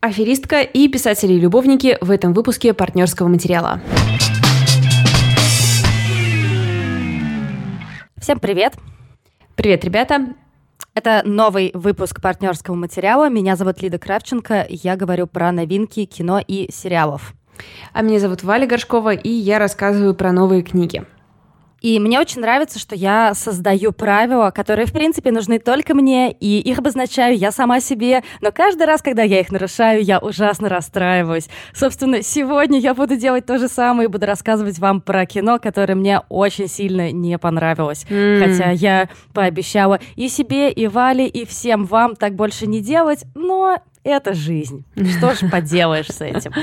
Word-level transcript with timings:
Аферистка 0.00 0.60
и 0.60 0.86
писатели-любовники 0.86 1.98
в 2.00 2.12
этом 2.12 2.32
выпуске 2.32 2.72
партнерского 2.72 3.26
материала. 3.26 3.80
Всем 8.16 8.38
привет! 8.38 8.74
Привет, 9.56 9.84
ребята! 9.84 10.36
Это 10.94 11.22
новый 11.24 11.72
выпуск 11.74 12.22
партнерского 12.22 12.76
материала. 12.76 13.28
Меня 13.28 13.56
зовут 13.56 13.82
Лида 13.82 13.98
Кравченко. 13.98 14.66
Я 14.68 14.94
говорю 14.94 15.26
про 15.26 15.50
новинки 15.50 16.04
кино 16.04 16.40
и 16.46 16.70
сериалов. 16.72 17.34
А 17.92 18.02
меня 18.02 18.20
зовут 18.20 18.44
Валя 18.44 18.68
Горшкова, 18.68 19.14
и 19.14 19.28
я 19.28 19.58
рассказываю 19.58 20.14
про 20.14 20.30
новые 20.30 20.62
книги. 20.62 21.04
И 21.80 21.98
мне 22.00 22.18
очень 22.18 22.40
нравится, 22.40 22.78
что 22.78 22.94
я 22.94 23.34
создаю 23.34 23.92
правила, 23.92 24.50
которые, 24.50 24.86
в 24.86 24.92
принципе, 24.92 25.30
нужны 25.30 25.58
только 25.58 25.94
мне, 25.94 26.32
и 26.32 26.58
их 26.58 26.78
обозначаю 26.78 27.36
я 27.36 27.52
сама 27.52 27.80
себе, 27.80 28.22
но 28.40 28.50
каждый 28.50 28.86
раз, 28.86 29.02
когда 29.02 29.22
я 29.22 29.40
их 29.40 29.50
нарушаю, 29.52 30.02
я 30.02 30.18
ужасно 30.18 30.68
расстраиваюсь. 30.68 31.48
Собственно, 31.72 32.22
сегодня 32.22 32.78
я 32.78 32.94
буду 32.94 33.16
делать 33.16 33.46
то 33.46 33.58
же 33.58 33.68
самое 33.68 34.08
и 34.08 34.10
буду 34.10 34.26
рассказывать 34.26 34.78
вам 34.78 35.00
про 35.00 35.24
кино, 35.26 35.58
которое 35.58 35.94
мне 35.94 36.20
очень 36.28 36.68
сильно 36.68 37.12
не 37.12 37.38
понравилось. 37.38 38.04
Mm. 38.08 38.44
Хотя 38.44 38.70
я 38.70 39.08
пообещала 39.32 40.00
и 40.16 40.28
себе, 40.28 40.70
и 40.70 40.88
Вале, 40.88 41.26
и 41.26 41.46
всем 41.46 41.84
вам 41.84 42.16
так 42.16 42.34
больше 42.34 42.66
не 42.66 42.80
делать, 42.80 43.24
но 43.34 43.78
это 44.04 44.34
жизнь. 44.34 44.84
Что 44.96 45.34
ж 45.34 45.50
поделаешь 45.50 46.08
с 46.08 46.20
этим? 46.20 46.52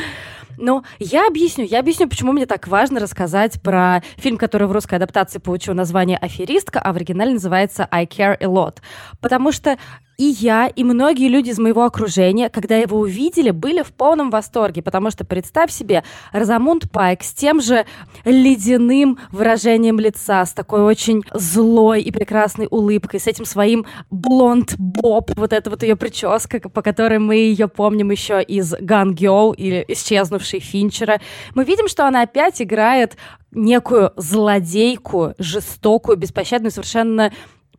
Но 0.58 0.84
я 1.00 1.28
объясню, 1.28 1.66
я 1.66 1.80
объясню, 1.80 2.08
почему 2.08 2.32
мне 2.32 2.46
так 2.46 2.68
важно 2.68 3.00
рассказать 3.00 3.62
про 3.62 4.02
фильм, 4.18 4.38
который 4.38 4.68
в 4.68 4.72
русской 4.72 4.96
адаптации 4.96 5.40
получил 5.40 5.74
название 5.74 6.18
«Аферистка», 6.18 6.80
а 6.80 6.94
в 6.94 6.96
оригинале 6.96 7.34
называется 7.34 7.88
«I 7.92 8.06
Care 8.06 8.38
a 8.40 8.46
Lot». 8.46 8.78
Потому 9.22 9.52
что 9.52 9.78
и 10.18 10.26
я, 10.26 10.68
и 10.68 10.84
многие 10.84 11.28
люди 11.28 11.50
из 11.50 11.60
моего 11.60 11.84
окружения, 11.84 12.50
когда 12.50 12.78
его 12.78 13.00
увидели, 13.00 13.52
были 13.52 13.82
в 13.82 13.92
полном 13.94 14.30
восторге, 14.30 14.82
потому 14.82 15.12
что 15.12 15.26
представь 15.26 15.72
себе, 15.72 16.04
Розамунд 16.32 16.90
Пайк 16.92 17.24
с 17.24 17.34
тем 17.34 17.62
же 17.62 17.86
ледяным 18.24 19.18
выражением 19.32 20.00
лица, 20.00 20.46
с 20.46 20.54
такой 20.54 20.82
очень 20.82 21.24
злой 21.34 22.02
и 22.02 22.12
прекрасной 22.12 22.68
улыбкой, 22.70 23.20
с 23.20 23.28
этим 23.28 23.46
своим 23.46 23.86
блонд-боб, 24.10 25.32
вот 25.36 25.54
эта 25.54 25.70
вот 25.70 25.84
ее 25.84 25.96
прическа, 25.96 26.60
по 26.60 26.82
которой 26.82 27.20
мы 27.20 27.36
ее 27.36 27.68
помним 27.68 28.12
еще 28.12 28.42
из 28.42 28.74
Gun 28.74 29.14
Girl 29.14 29.56
или 29.56 29.84
исчезнувшей 29.88 30.60
Финчера. 30.60 31.20
Мы 31.54 31.64
видим, 31.64 31.88
что 31.88 32.08
она 32.08 32.22
опять 32.22 32.62
играет 32.62 33.18
некую 33.52 34.12
злодейку, 34.18 35.34
жестокую, 35.38 36.18
беспощадную, 36.18 36.72
совершенно 36.72 37.32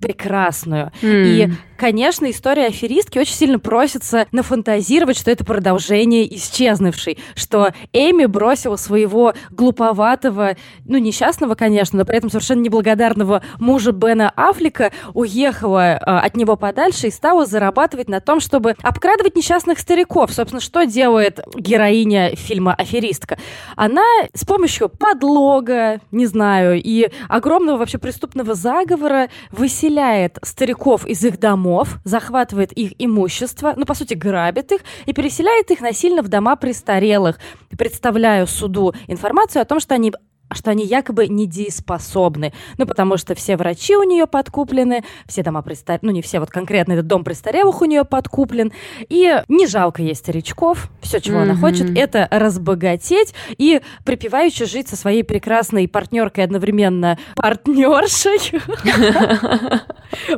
прекрасную. 0.06 0.92
Mm. 1.02 1.24
И 1.24 1.50
конечно, 1.76 2.30
история 2.30 2.66
аферистки 2.66 3.18
очень 3.18 3.34
сильно 3.34 3.58
просится 3.58 4.26
нафантазировать, 4.32 5.18
что 5.18 5.30
это 5.30 5.44
продолжение 5.44 6.34
исчезнувшей, 6.36 7.18
что 7.34 7.72
Эми 7.92 8.26
бросила 8.26 8.76
своего 8.76 9.34
глуповатого, 9.50 10.56
ну, 10.84 10.98
несчастного, 10.98 11.54
конечно, 11.54 11.98
но 11.98 12.04
при 12.04 12.16
этом 12.16 12.30
совершенно 12.30 12.60
неблагодарного 12.62 13.42
мужа 13.58 13.92
Бена 13.92 14.32
Аффлека, 14.36 14.92
уехала 15.12 15.94
э, 15.94 15.98
от 15.98 16.36
него 16.36 16.56
подальше 16.56 17.08
и 17.08 17.10
стала 17.10 17.46
зарабатывать 17.46 18.08
на 18.08 18.20
том, 18.20 18.40
чтобы 18.40 18.76
обкрадывать 18.82 19.36
несчастных 19.36 19.78
стариков. 19.78 20.32
Собственно, 20.32 20.60
что 20.60 20.84
делает 20.86 21.40
героиня 21.54 22.34
фильма 22.36 22.74
«Аферистка»? 22.74 23.38
Она 23.74 24.04
с 24.32 24.44
помощью 24.44 24.88
подлога, 24.88 26.00
не 26.12 26.26
знаю, 26.26 26.80
и 26.82 27.10
огромного 27.28 27.78
вообще 27.78 27.98
преступного 27.98 28.54
заговора 28.54 29.28
выселяет 29.50 29.95
стариков 30.42 31.06
из 31.06 31.24
их 31.24 31.38
домов, 31.38 31.98
захватывает 32.04 32.72
их 32.72 32.92
имущество, 32.98 33.74
ну, 33.76 33.84
по 33.84 33.94
сути, 33.94 34.14
грабит 34.14 34.72
их 34.72 34.80
и 35.06 35.12
переселяет 35.12 35.70
их 35.70 35.80
насильно 35.80 36.22
в 36.22 36.28
дома 36.28 36.56
престарелых, 36.56 37.38
представляя 37.76 38.46
суду 38.46 38.94
информацию 39.06 39.62
о 39.62 39.64
том, 39.64 39.80
что 39.80 39.94
они 39.94 40.12
что 40.52 40.70
они 40.70 40.84
якобы 40.84 41.28
недееспособны. 41.28 42.52
Ну, 42.78 42.86
потому 42.86 43.16
что 43.16 43.34
все 43.34 43.56
врачи 43.56 43.96
у 43.96 44.02
нее 44.02 44.26
подкуплены, 44.26 45.04
все 45.26 45.42
дома 45.42 45.62
престарелых, 45.62 46.02
ну, 46.02 46.10
не 46.10 46.22
все, 46.22 46.40
вот 46.40 46.50
конкретно 46.50 46.92
этот 46.92 47.06
дом 47.06 47.24
престарелых 47.24 47.82
у 47.82 47.84
нее 47.84 48.04
подкуплен. 48.04 48.72
И 49.08 49.42
не 49.48 49.66
жалко 49.66 50.02
ей 50.02 50.14
старичков. 50.14 50.90
Все, 51.00 51.20
чего 51.20 51.38
mm-hmm. 51.38 51.42
она 51.42 51.56
хочет, 51.56 51.96
это 51.96 52.28
разбогатеть 52.30 53.34
и 53.58 53.80
припеваючи 54.04 54.64
жить 54.64 54.88
со 54.88 54.96
своей 54.96 55.22
прекрасной 55.22 55.88
партнеркой 55.88 56.44
одновременно 56.44 57.18
партнершей. 57.34 58.60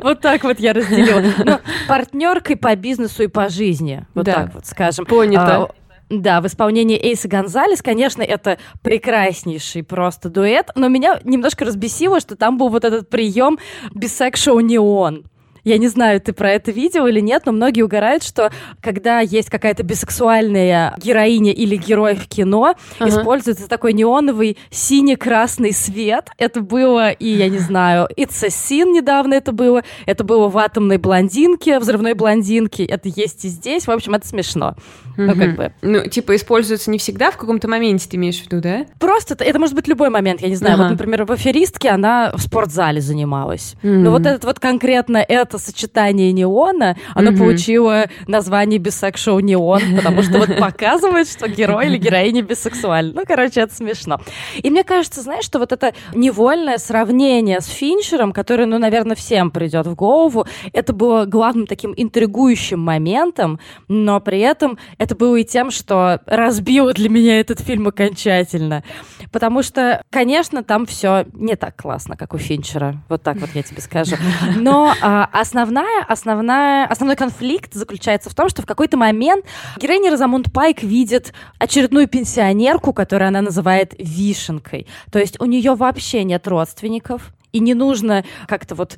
Вот 0.01 0.21
так 0.21 0.43
вот 0.43 0.59
я 0.59 0.73
разделила. 0.73 1.23
Ну, 1.45 1.59
партнеркой 1.87 2.55
по 2.55 2.75
бизнесу 2.75 3.23
и 3.23 3.27
по 3.27 3.49
жизни. 3.49 4.05
Вот 4.13 4.25
так 4.25 4.53
вот 4.53 4.65
скажем. 4.65 5.05
Понято. 5.05 5.69
Да, 6.09 6.41
в 6.41 6.47
исполнении 6.47 6.99
Эйса 6.99 7.27
Гонзалес, 7.27 7.83
конечно, 7.83 8.23
это 8.23 8.57
прекраснейший 8.81 9.83
просто 9.83 10.29
дуэт, 10.29 10.71
но 10.75 10.87
меня 10.87 11.19
немножко 11.23 11.65
разбесило, 11.65 12.19
что 12.19 12.35
там 12.35 12.57
был 12.57 12.69
вот 12.69 12.83
этот 12.83 13.09
прием 13.09 13.59
Bisexual 13.93 14.61
Neon. 14.61 15.25
Я 15.63 15.77
не 15.77 15.87
знаю, 15.87 16.21
ты 16.21 16.33
про 16.33 16.51
это 16.51 16.71
видел 16.71 17.07
или 17.07 17.19
нет, 17.19 17.43
но 17.45 17.51
многие 17.51 17.81
угорают, 17.81 18.23
что 18.23 18.51
когда 18.81 19.19
есть 19.19 19.49
какая-то 19.49 19.83
бисексуальная 19.83 20.95
героиня 20.97 21.51
или 21.51 21.75
герой 21.75 22.15
в 22.15 22.27
кино, 22.27 22.75
ага. 22.99 23.09
используется 23.09 23.67
такой 23.67 23.93
неоновый 23.93 24.57
синий-красный 24.71 25.73
свет. 25.73 26.29
Это 26.37 26.61
было 26.61 27.11
и, 27.11 27.27
я 27.27 27.49
не 27.49 27.59
знаю, 27.59 28.07
It's 28.17 28.43
a 28.43 28.47
Sin 28.47 28.91
недавно 28.91 29.33
это 29.33 29.51
было, 29.51 29.83
это 30.05 30.23
было 30.23 30.47
в 30.47 30.57
«Атомной 30.57 30.97
блондинке», 30.97 31.79
«Взрывной 31.79 32.13
блондинке», 32.13 32.85
это 32.85 33.09
есть 33.09 33.45
и 33.45 33.49
здесь. 33.49 33.87
В 33.87 33.91
общем, 33.91 34.15
это 34.15 34.27
смешно. 34.27 34.75
Угу. 35.17 35.21
Ну, 35.21 35.35
как 35.35 35.55
бы. 35.55 35.73
Ну, 35.81 36.07
типа, 36.07 36.35
используется 36.35 36.89
не 36.91 36.97
всегда, 36.97 37.31
в 37.31 37.37
каком-то 37.37 37.67
моменте 37.67 38.07
ты 38.09 38.17
имеешь 38.17 38.39
в 38.39 38.45
виду, 38.45 38.61
да? 38.61 38.85
Просто, 38.99 39.35
это 39.43 39.59
может 39.59 39.75
быть 39.75 39.87
любой 39.87 40.09
момент, 40.09 40.41
я 40.41 40.49
не 40.49 40.55
знаю. 40.55 40.75
Ага. 40.75 40.83
Вот, 40.83 40.91
например, 40.91 41.25
в 41.25 41.31
«Аферистке» 41.31 41.89
она 41.89 42.31
в 42.33 42.41
спортзале 42.41 43.01
занималась. 43.01 43.75
Mm. 43.83 43.97
Но 43.99 44.11
вот 44.11 44.25
этот 44.25 44.45
вот 44.45 44.59
конкретно 44.59 45.17
это 45.17 45.58
сочетание 45.59 46.31
неона, 46.31 46.97
оно 47.13 47.31
mm-hmm. 47.31 47.37
получило 47.37 48.05
название 48.27 48.79
бисексуал 48.79 49.39
неон, 49.39 49.81
потому 49.95 50.21
что 50.23 50.39
вот 50.39 50.57
показывает, 50.57 51.29
что 51.29 51.47
герой 51.47 51.87
или 51.87 51.97
героиня 51.97 52.41
бисексуальны. 52.41 53.13
Ну, 53.13 53.23
короче, 53.25 53.61
это 53.61 53.75
смешно. 53.75 54.19
И 54.55 54.69
мне 54.69 54.83
кажется, 54.83 55.21
знаешь, 55.21 55.45
что 55.45 55.59
вот 55.59 55.71
это 55.71 55.93
невольное 56.13 56.77
сравнение 56.77 57.61
с 57.61 57.67
Финчером, 57.67 58.31
которое, 58.31 58.65
ну, 58.65 58.77
наверное, 58.77 59.15
всем 59.15 59.51
придет 59.51 59.87
в 59.87 59.95
голову, 59.95 60.45
это 60.73 60.93
было 60.93 61.25
главным 61.25 61.67
таким 61.67 61.93
интригующим 61.95 62.79
моментом, 62.79 63.59
но 63.87 64.19
при 64.19 64.39
этом 64.39 64.77
это 64.97 65.15
было 65.15 65.35
и 65.37 65.43
тем, 65.43 65.71
что 65.71 66.21
разбило 66.25 66.93
для 66.93 67.09
меня 67.09 67.39
этот 67.39 67.59
фильм 67.59 67.87
окончательно. 67.87 68.83
Потому 69.31 69.63
что, 69.63 70.03
конечно, 70.09 70.63
там 70.63 70.85
все 70.85 71.25
не 71.33 71.55
так 71.55 71.75
классно, 71.75 72.15
как 72.17 72.33
у 72.33 72.37
Финчера. 72.37 73.01
Вот 73.09 73.23
так 73.23 73.37
вот 73.37 73.49
я 73.53 73.63
тебе 73.63 73.81
скажу. 73.81 74.15
Но 74.55 74.93
а, 75.01 75.29
основная, 75.39 76.03
основная, 76.07 76.85
основной 76.87 77.15
конфликт 77.15 77.73
заключается 77.73 78.29
в 78.29 78.35
том, 78.35 78.49
что 78.49 78.61
в 78.61 78.65
какой-то 78.65 78.97
момент 78.97 79.45
героиня 79.77 80.11
Розамунд 80.11 80.51
Пайк 80.51 80.83
видит 80.83 81.33
очередную 81.57 82.07
пенсионерку, 82.07 82.93
которую 82.93 83.29
она 83.29 83.41
называет 83.41 83.93
вишенкой. 83.97 84.87
То 85.11 85.19
есть 85.19 85.39
у 85.39 85.45
нее 85.45 85.75
вообще 85.75 86.23
нет 86.23 86.47
родственников, 86.47 87.33
и 87.51 87.59
не 87.59 87.73
нужно 87.73 88.23
как-то 88.47 88.75
вот 88.75 88.97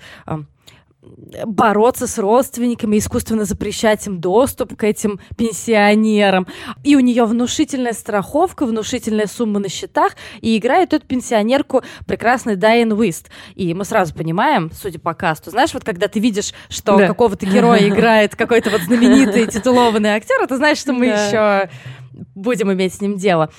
бороться 1.02 2.06
с 2.06 2.20
родственниками, 2.20 2.98
искусственно 2.98 3.46
запрещать 3.46 4.06
им 4.06 4.20
доступ 4.20 4.76
к 4.76 4.84
этим 4.84 5.20
пенсионерам. 5.36 6.48
И 6.84 6.96
у 6.96 7.00
нее 7.00 7.26
внушительная 7.26 7.94
страховка, 7.94 8.66
внушительная 8.66 9.26
сумма 9.26 9.60
на 9.60 9.70
счетах, 9.70 10.16
и 10.42 10.58
играет 10.58 10.94
эту 10.94 11.06
пенсионерку 11.08 11.82
прекрасный 12.06 12.56
Дайан 12.56 12.92
Уист. 12.92 13.32
И 13.56 13.74
мы 13.74 13.84
сразу 13.86 14.14
понимаем, 14.14 14.72
судя 14.72 15.00
по 15.00 15.14
касту, 15.14 15.50
знаешь, 15.50 15.74
вот 15.74 15.84
когда 15.84 16.08
ты 16.08 16.20
видишь, 16.20 16.54
что 16.70 16.98
да. 16.98 17.08
какого-то 17.08 17.46
героя 17.46 17.88
играет 17.88 18.36
какой-то 18.36 18.70
вот 18.70 18.82
знаменитый 18.82 19.48
титулованный 19.52 20.12
актер, 20.12 20.46
ты 20.48 20.58
знаешь, 20.58 20.78
что 20.78 20.94
мы 20.94 21.08
да. 21.08 21.28
еще 21.28 21.70
будем 22.36 22.72
иметь 22.74 22.94
с 22.94 23.02
ним 23.02 23.18
дело. 23.18 23.50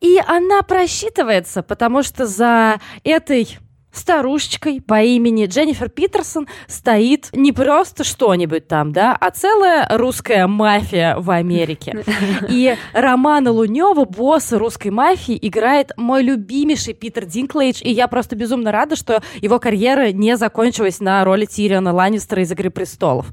И 0.00 0.18
она 0.26 0.62
просчитывается, 0.62 1.62
потому 1.62 2.02
что 2.02 2.26
за 2.26 2.80
этой 3.02 3.58
старушечкой 3.92 4.80
по 4.80 5.02
имени 5.02 5.46
Дженнифер 5.46 5.88
Питерсон 5.88 6.46
стоит 6.66 7.28
не 7.32 7.52
просто 7.52 8.04
что-нибудь 8.04 8.68
там, 8.68 8.92
да, 8.92 9.16
а 9.18 9.30
целая 9.30 9.86
русская 9.90 10.46
мафия 10.46 11.16
в 11.16 11.30
Америке. 11.30 12.04
И 12.48 12.76
Романа 12.92 13.50
Лунева, 13.50 14.04
босс 14.04 14.52
русской 14.52 14.88
мафии, 14.88 15.38
играет 15.40 15.92
мой 15.96 16.22
любимейший 16.22 16.94
Питер 16.94 17.24
Динклейдж, 17.24 17.80
и 17.82 17.90
я 17.90 18.08
просто 18.08 18.36
безумно 18.36 18.72
рада, 18.72 18.96
что 18.96 19.22
его 19.40 19.58
карьера 19.58 20.12
не 20.12 20.36
закончилась 20.36 21.00
на 21.00 21.24
роли 21.24 21.44
Тириона 21.44 21.92
Ланнистера 21.92 22.42
из 22.42 22.52
«Игры 22.52 22.70
престолов». 22.70 23.26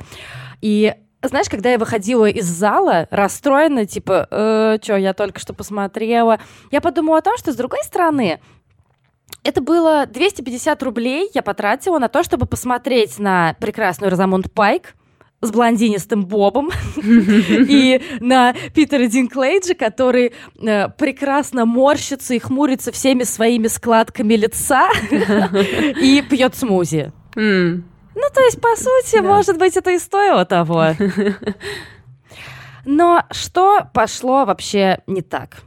И 0.62 0.94
знаешь, 1.24 1.50
когда 1.50 1.72
я 1.72 1.78
выходила 1.78 2.26
из 2.26 2.46
зала, 2.46 3.08
расстроена, 3.10 3.86
типа, 3.86 4.28
э, 4.30 4.78
что, 4.82 4.98
я 4.98 5.14
только 5.14 5.40
что 5.40 5.54
посмотрела, 5.54 6.40
я 6.72 6.80
подумала 6.80 7.18
о 7.18 7.22
том, 7.22 7.38
что, 7.38 7.52
с 7.52 7.56
другой 7.56 7.84
стороны, 7.84 8.40
это 9.48 9.62
было 9.62 10.06
250 10.06 10.84
рублей 10.84 11.32
я 11.34 11.42
потратила 11.42 12.00
на 12.00 12.10
то, 12.10 12.22
чтобы 12.22 12.46
посмотреть 12.46 13.18
на 13.18 13.56
прекрасную 13.62 14.12
Розамунд 14.12 14.52
Пайк, 14.52 14.94
с 15.40 15.52
блондинистым 15.52 16.26
Бобом 16.26 16.70
и 16.98 18.02
на 18.20 18.54
Питера 18.74 19.06
Динклейджа, 19.06 19.76
который 19.76 20.34
э, 20.60 20.90
прекрасно 20.90 21.66
морщится 21.66 22.34
и 22.34 22.40
хмурится 22.40 22.92
всеми 22.92 23.24
своими 23.24 23.68
складками 23.68 24.34
лица 24.34 24.90
и 25.12 26.24
пьет 26.28 26.56
смузи. 26.56 27.14
Ну, 27.36 28.30
то 28.34 28.42
есть, 28.42 28.60
по 28.60 28.76
сути, 28.76 29.22
может 29.22 29.58
быть, 29.60 29.78
это 29.78 29.92
и 29.92 30.00
стоило 30.00 30.44
того. 30.44 30.88
Но 32.86 33.24
что 33.32 33.88
пошло 33.94 34.44
вообще 34.44 35.00
не 35.06 35.22
так? 35.22 35.58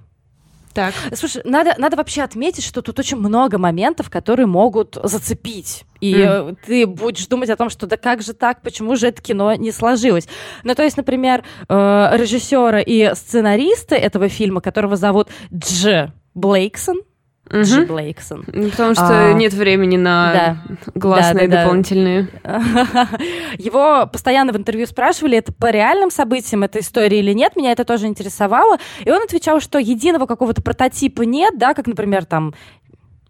Так. 0.73 0.95
Слушай, 1.15 1.43
надо, 1.45 1.75
надо 1.79 1.97
вообще 1.97 2.23
отметить, 2.23 2.65
что 2.65 2.83
тут 2.83 2.99
очень 2.99 3.17
много 3.17 3.59
моментов, 3.59 4.09
которые 4.09 4.47
могут 4.47 4.97
зацепить. 5.03 5.85
И 6.01 6.15
mm. 6.15 6.57
ты 6.65 6.87
будешь 6.87 7.27
думать 7.27 7.51
о 7.51 7.57
том, 7.57 7.71
что 7.71 7.87
да 7.87 7.97
как 7.97 8.23
же 8.23 8.33
так, 8.33 8.63
почему 8.63 8.97
же 8.97 9.09
это 9.09 9.21
кино 9.21 9.55
не 9.55 9.73
сложилось. 9.73 10.29
Ну, 10.63 10.75
то 10.75 10.83
есть, 10.83 10.97
например, 10.97 11.45
э, 11.69 12.11
режиссера 12.15 12.81
и 12.81 13.15
сценариста 13.15 13.97
этого 13.97 14.29
фильма, 14.29 14.61
которого 14.61 14.97
зовут 14.97 15.29
Дж. 15.51 16.11
Блейксон, 16.35 17.03
угу. 17.51 17.63
Джи 17.63 17.85
Блейксон. 17.85 18.45
Ну, 18.53 18.71
потому 18.71 18.95
что 18.95 19.31
а, 19.31 19.33
нет 19.33 19.53
времени 19.53 19.97
на 19.97 20.33
да, 20.33 20.57
гласные 20.95 21.49
да, 21.49 21.57
да, 21.57 21.63
дополнительные. 21.63 22.29
Да. 22.43 23.09
Его 23.59 24.07
постоянно 24.07 24.53
в 24.53 24.57
интервью 24.57 24.87
спрашивали, 24.87 25.39
это 25.39 25.53
по 25.53 25.71
реальным 25.71 26.11
событиям 26.11 26.63
эта 26.63 26.81
история 26.81 27.19
или 27.19 27.33
нет. 27.33 27.57
Меня 27.57 27.73
это 27.73 27.85
тоже 27.85 28.07
интересовало. 28.07 28.79
И 29.05 29.11
он 29.11 29.23
отвечал, 29.23 29.61
что 29.61 29.79
единого 29.79 30.27
какого-то 30.27 30.63
прототипа 30.63 31.23
нет, 31.23 31.59
да, 31.59 31.75
как, 31.75 31.87
например, 31.87 32.25
там 32.25 32.55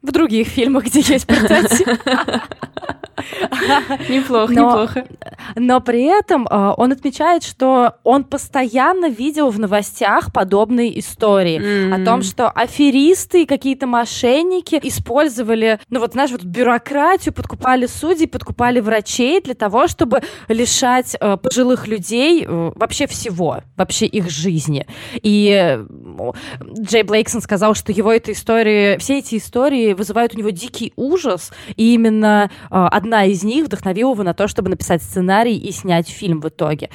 в 0.02 0.12
других 0.12 0.48
фильмах, 0.48 0.84
где 0.84 1.00
есть 1.00 1.26
прототип. 1.26 1.88
Неплохо, 4.08 4.52
неплохо. 4.52 5.06
Но 5.56 5.80
при 5.80 6.04
этом 6.04 6.46
э, 6.46 6.74
он 6.76 6.92
отмечает, 6.92 7.42
что 7.42 7.94
он 8.04 8.24
постоянно 8.24 9.08
видел 9.08 9.50
в 9.50 9.58
новостях 9.58 10.32
подобные 10.32 10.98
истории 10.98 11.92
о 11.92 12.04
том, 12.04 12.22
что 12.22 12.48
аферисты 12.48 13.42
и 13.42 13.46
какие-то 13.46 13.86
мошенники 13.86 14.78
использовали, 14.82 15.80
ну 15.88 16.00
вот 16.00 16.12
знаешь, 16.12 16.30
вот 16.30 16.44
бюрократию, 16.44 17.34
подкупали 17.34 17.86
судей, 17.86 18.26
подкупали 18.26 18.80
врачей 18.80 19.40
для 19.40 19.54
того, 19.54 19.88
чтобы 19.88 20.22
лишать 20.48 21.16
э, 21.20 21.36
пожилых 21.36 21.86
людей 21.86 22.44
э, 22.46 22.72
вообще 22.74 23.06
всего, 23.06 23.62
вообще 23.76 24.06
их 24.06 24.30
жизни. 24.30 24.86
И 25.22 25.78
Джей 26.80 27.02
Блейксон 27.02 27.40
сказал, 27.40 27.74
что 27.74 27.92
его 27.92 28.12
эта 28.12 28.32
история, 28.32 28.98
все 28.98 29.18
эти 29.18 29.36
истории 29.36 29.92
вызывают 29.92 30.34
у 30.34 30.38
него 30.38 30.50
дикий 30.50 30.92
ужас, 30.96 31.52
и 31.76 31.94
именно 31.94 32.50
одна 32.70 33.09
одна 33.10 33.24
из 33.24 33.42
них 33.42 33.64
вдохновила 33.64 34.12
его 34.12 34.22
на 34.22 34.34
то, 34.34 34.46
чтобы 34.46 34.70
написать 34.70 35.02
сценарий 35.02 35.56
и 35.56 35.72
снять 35.72 36.08
фильм 36.08 36.40
в 36.40 36.48
итоге. 36.48 36.90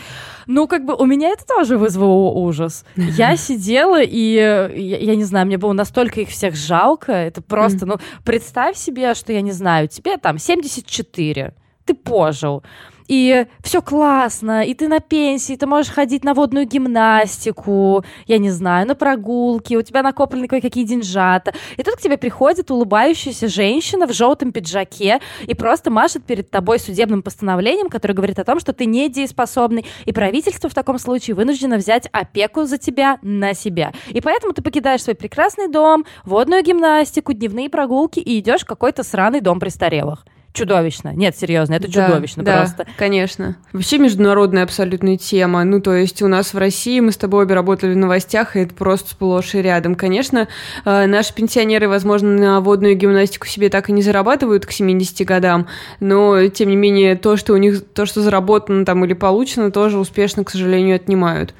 Ну, 0.48 0.66
как 0.66 0.86
бы 0.86 0.96
у 0.96 1.06
меня 1.06 1.30
это 1.30 1.46
тоже 1.46 1.78
вызвало 1.78 2.32
ужас. 2.32 2.86
Я 2.96 3.36
сидела, 3.38 4.02
и 4.02 4.36
я, 4.36 4.68
я 4.70 5.16
не 5.16 5.26
знаю, 5.26 5.46
мне 5.46 5.58
было 5.58 5.74
настолько 5.74 6.22
их 6.22 6.30
всех 6.30 6.56
жалко. 6.56 7.12
Это 7.12 7.42
просто, 7.42 7.86
ну, 7.86 7.98
представь 8.24 8.78
себе, 8.78 9.14
что, 9.14 9.34
я 9.34 9.42
не 9.42 9.52
знаю, 9.52 9.90
тебе 9.90 10.16
там 10.16 10.38
74, 10.38 11.54
ты 11.84 11.94
пожил 11.94 12.64
и 13.08 13.46
все 13.64 13.82
классно, 13.82 14.64
и 14.64 14.74
ты 14.74 14.88
на 14.88 15.00
пенсии, 15.00 15.56
ты 15.56 15.68
можешь 15.68 15.92
ходить 15.92 16.24
на 16.24 16.34
водную 16.34 16.66
гимнастику, 16.66 18.04
я 18.26 18.38
не 18.38 18.50
знаю, 18.50 18.88
на 18.88 18.96
прогулки, 18.96 19.76
у 19.76 19.82
тебя 19.82 20.02
накоплены 20.02 20.48
кое-какие 20.48 20.84
деньжата. 20.84 21.54
И 21.78 21.84
тут 21.84 21.96
к 21.96 22.02
тебе 22.02 22.18
приходит 22.18 22.72
улыбающаяся 22.72 23.48
женщина 23.48 24.08
в 24.08 24.14
желтом 24.14 24.52
пиджаке 24.52 25.20
и 25.46 25.54
просто 25.54 25.92
машет 25.92 26.24
перед 26.24 26.50
тобой 26.50 26.80
судебным 26.80 27.22
постановлением, 27.22 27.90
которое 27.90 28.14
говорит 28.14 28.40
о 28.40 28.44
том, 28.44 28.60
что 28.60 28.74
ты 28.74 28.86
недееспособный, 28.86 29.86
и 30.06 30.12
правительство 30.12 30.70
в 30.70 30.74
таком 30.74 30.98
случае 31.00 31.36
вынуждено 31.36 31.78
взять 31.78 32.08
опеку 32.12 32.66
за 32.66 32.78
тебя 32.78 33.20
на 33.22 33.54
себя. 33.54 33.94
И 34.10 34.22
поэтому 34.22 34.54
ты 34.54 34.62
покидаешь 34.62 35.04
свой 35.04 35.16
прекрасный 35.16 35.68
дом, 35.68 36.06
водную 36.24 36.64
гимнастику, 36.64 37.34
дневные 37.34 37.70
прогулки 37.70 38.20
и 38.20 38.40
идешь 38.40 38.62
в 38.62 38.66
какой-то 38.66 39.04
сраный 39.04 39.42
дом 39.42 39.60
престарелых 39.60 40.26
чудовищно. 40.56 41.14
Нет, 41.14 41.38
серьезно, 41.38 41.76
это 41.76 41.92
да, 41.92 42.08
чудовищно 42.08 42.44
да, 42.44 42.58
просто. 42.60 42.88
конечно. 42.98 43.58
Вообще 43.74 43.98
международная 43.98 44.64
абсолютная 44.64 45.18
тема. 45.18 45.64
Ну, 45.64 45.82
то 45.82 45.94
есть 45.94 46.22
у 46.22 46.28
нас 46.28 46.54
в 46.54 46.58
России, 46.58 47.00
мы 47.00 47.12
с 47.12 47.18
тобой 47.18 47.44
обе 47.44 47.54
работали 47.54 47.94
в 47.94 47.98
новостях, 47.98 48.56
и 48.56 48.62
это 48.62 48.74
просто 48.74 49.12
сплошь 49.12 49.54
и 49.54 49.62
рядом. 49.62 49.96
Конечно, 49.96 50.48
э, 50.86 51.06
наши 51.06 51.34
пенсионеры, 51.34 51.88
возможно, 51.88 52.30
на 52.30 52.62
водную 52.62 52.96
гимнастику 52.96 53.46
себе 53.48 53.70
так 53.70 53.90
и 53.90 53.94
не 53.94 54.02
зарабатывают 54.02 54.66
к 54.66 54.72
70 54.72 55.26
годам, 55.26 55.68
но, 56.00 56.48
тем 56.48 56.70
не 56.70 56.76
менее, 56.76 57.16
то, 57.16 57.38
что 57.38 57.54
у 57.54 57.58
них, 57.58 57.84
то, 57.94 58.06
что 58.06 58.22
заработано 58.22 58.86
там 58.86 59.04
или 59.06 59.14
получено, 59.14 59.72
тоже 59.72 60.00
успешно, 60.00 60.44
к 60.44 60.50
сожалению, 60.50 60.96
отнимают. 60.96 61.54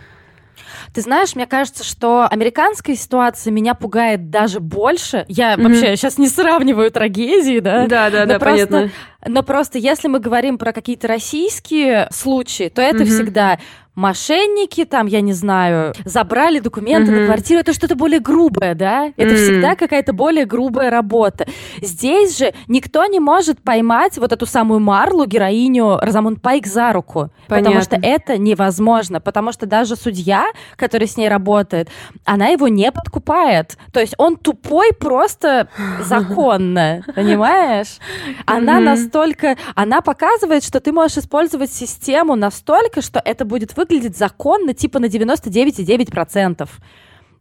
Ты 0.96 1.02
знаешь, 1.02 1.36
мне 1.36 1.46
кажется, 1.46 1.84
что 1.84 2.26
американская 2.26 2.96
ситуация 2.96 3.52
меня 3.52 3.74
пугает 3.74 4.30
даже 4.30 4.62
больше. 4.62 5.26
Я 5.28 5.56
mm-hmm. 5.56 5.64
вообще 5.64 5.98
сейчас 5.98 6.18
не 6.18 6.30
сравниваю 6.30 6.90
трагедии, 6.90 7.60
да? 7.60 7.86
Да, 7.86 8.10
да, 8.10 8.26
да, 8.26 8.40
просто, 8.40 8.68
понятно. 8.68 8.92
Но 9.28 9.44
просто 9.44 9.78
если 9.78 10.08
мы 10.08 10.22
говорим 10.22 10.58
про 10.58 10.72
какие-то 10.72 11.10
российские 11.10 12.08
случаи, 12.12 12.70
то 12.70 12.82
это 12.82 13.04
mm-hmm. 13.04 13.08
всегда 13.08 13.60
мошенники, 13.96 14.86
там, 14.86 15.08
я 15.08 15.22
не 15.22 15.34
знаю, 15.34 15.94
забрали 16.04 16.60
документы 16.60 17.12
mm-hmm. 17.12 17.20
на 17.22 17.26
квартиру, 17.26 17.60
это 17.62 17.74
что-то 17.74 17.96
более 17.96 18.20
грубое, 18.20 18.76
да? 18.76 19.14
Это 19.16 19.34
mm-hmm. 19.34 19.36
всегда 19.36 19.76
какая-то 19.76 20.14
более 20.14 20.46
грубая 20.46 20.90
работа. 20.90 21.48
Здесь 21.82 22.38
же 22.38 22.54
никто 22.68 23.06
не 23.06 23.20
может 23.20 23.62
поймать 23.62 24.18
вот 24.18 24.32
эту 24.32 24.46
самую 24.46 24.82
Марлу, 24.82 25.26
героиню 25.26 25.98
Розамунд 26.02 26.42
Пайк, 26.42 26.68
за 26.68 26.92
руку. 26.92 27.30
Понятно. 27.48 27.72
Потому 27.72 27.82
что 27.84 28.00
это 28.02 28.38
невозможно. 28.38 29.22
Потому 29.22 29.52
что 29.52 29.66
даже 29.66 29.96
судья, 29.96 30.46
который 30.76 31.08
с 31.08 31.16
ней 31.16 31.30
работает, 31.30 31.90
она 32.26 32.48
его 32.48 32.68
не 32.68 32.92
подкупает. 32.92 33.78
То 33.94 34.00
есть 34.02 34.14
он 34.18 34.36
тупой 34.36 34.92
просто 34.94 35.70
законно, 36.02 37.04
понимаешь? 37.16 38.00
Она 38.46 38.80
настолько... 38.80 39.56
Она 39.74 40.02
показывает, 40.02 40.64
что 40.64 40.80
ты 40.80 40.92
можешь 40.92 41.18
использовать 41.18 41.72
систему 41.72 42.36
настолько, 42.36 43.02
что 43.02 43.22
это 43.24 43.46
будет 43.46 43.76
выглядеть 43.78 43.85
выглядит 43.86 44.18
законно 44.18 44.74
типа 44.74 45.00
на 45.00 45.06
99,9%. 45.06 46.68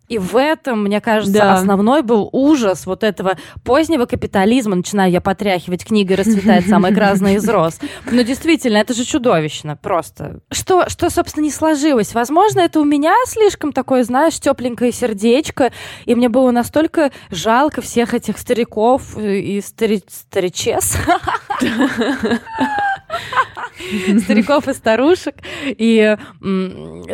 И 0.08 0.18
в 0.18 0.36
этом, 0.36 0.84
мне 0.84 1.00
кажется, 1.00 1.32
да. 1.32 1.54
основной 1.54 2.02
был 2.02 2.28
ужас 2.30 2.84
вот 2.84 3.02
этого 3.02 3.38
позднего 3.64 4.04
капитализма. 4.04 4.76
Начинаю 4.76 5.10
я 5.10 5.22
потряхивать, 5.22 5.84
книга 5.84 6.14
расцветает 6.14 6.68
самый 6.68 6.92
грязный 6.92 7.36
из 7.36 7.48
роз. 7.48 7.78
Но 8.10 8.20
действительно, 8.20 8.76
это 8.76 8.92
же 8.92 9.04
чудовищно 9.04 9.76
просто. 9.76 10.40
Что, 10.50 10.90
что, 10.90 11.08
собственно, 11.08 11.44
не 11.44 11.50
сложилось? 11.50 12.12
Возможно, 12.12 12.60
это 12.60 12.80
у 12.80 12.84
меня 12.84 13.14
слишком 13.26 13.72
такое, 13.72 14.04
знаешь, 14.04 14.38
тепленькое 14.38 14.92
сердечко, 14.92 15.72
и 16.04 16.14
мне 16.14 16.28
было 16.28 16.50
настолько 16.50 17.10
жалко 17.30 17.80
всех 17.80 18.12
этих 18.12 18.36
стариков 18.36 19.16
и 19.16 19.62
стари... 19.62 20.02
старичес. 20.06 20.98
стариков 24.20 24.68
и 24.68 24.74
старушек. 24.74 25.36
И 25.64 26.16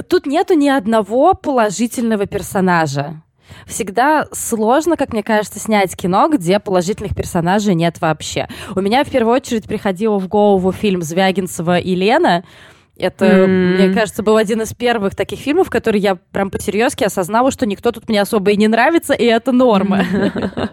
тут 0.09 0.27
нету 0.27 0.55
ни 0.55 0.69
одного 0.69 1.35
положительного 1.35 2.27
персонажа. 2.27 3.23
Всегда 3.67 4.27
сложно, 4.33 4.97
как 4.97 5.13
мне 5.13 5.23
кажется, 5.23 5.59
снять 5.59 5.97
кино, 5.97 6.29
где 6.29 6.59
положительных 6.61 7.15
персонажей 7.15 7.75
нет 7.75 8.01
вообще. 8.01 8.49
У 8.75 8.81
меня 8.81 9.05
в 9.05 9.11
первую 9.11 9.35
очередь 9.35 9.65
приходило 9.65 10.19
в 10.19 10.29
голову 10.29 10.73
фильм 10.73 11.03
Звягинцева 11.03 11.79
и 11.79 11.95
Лена. 11.95 12.45
Это, 12.97 13.25
mm-hmm. 13.25 13.47
мне 13.47 13.95
кажется, 13.95 14.23
был 14.23 14.37
один 14.37 14.61
из 14.61 14.75
первых 14.75 15.15
таких 15.15 15.39
фильмов, 15.39 15.71
который 15.71 16.01
я 16.01 16.17
прям 16.17 16.51
по-серьезки 16.51 17.03
осознала, 17.03 17.51
что 17.51 17.65
никто 17.65 17.93
тут 17.93 18.09
мне 18.09 18.21
особо 18.21 18.51
и 18.51 18.57
не 18.57 18.69
нравится, 18.69 19.15
и 19.15 19.25
это 19.25 19.53
норма. 19.53 20.05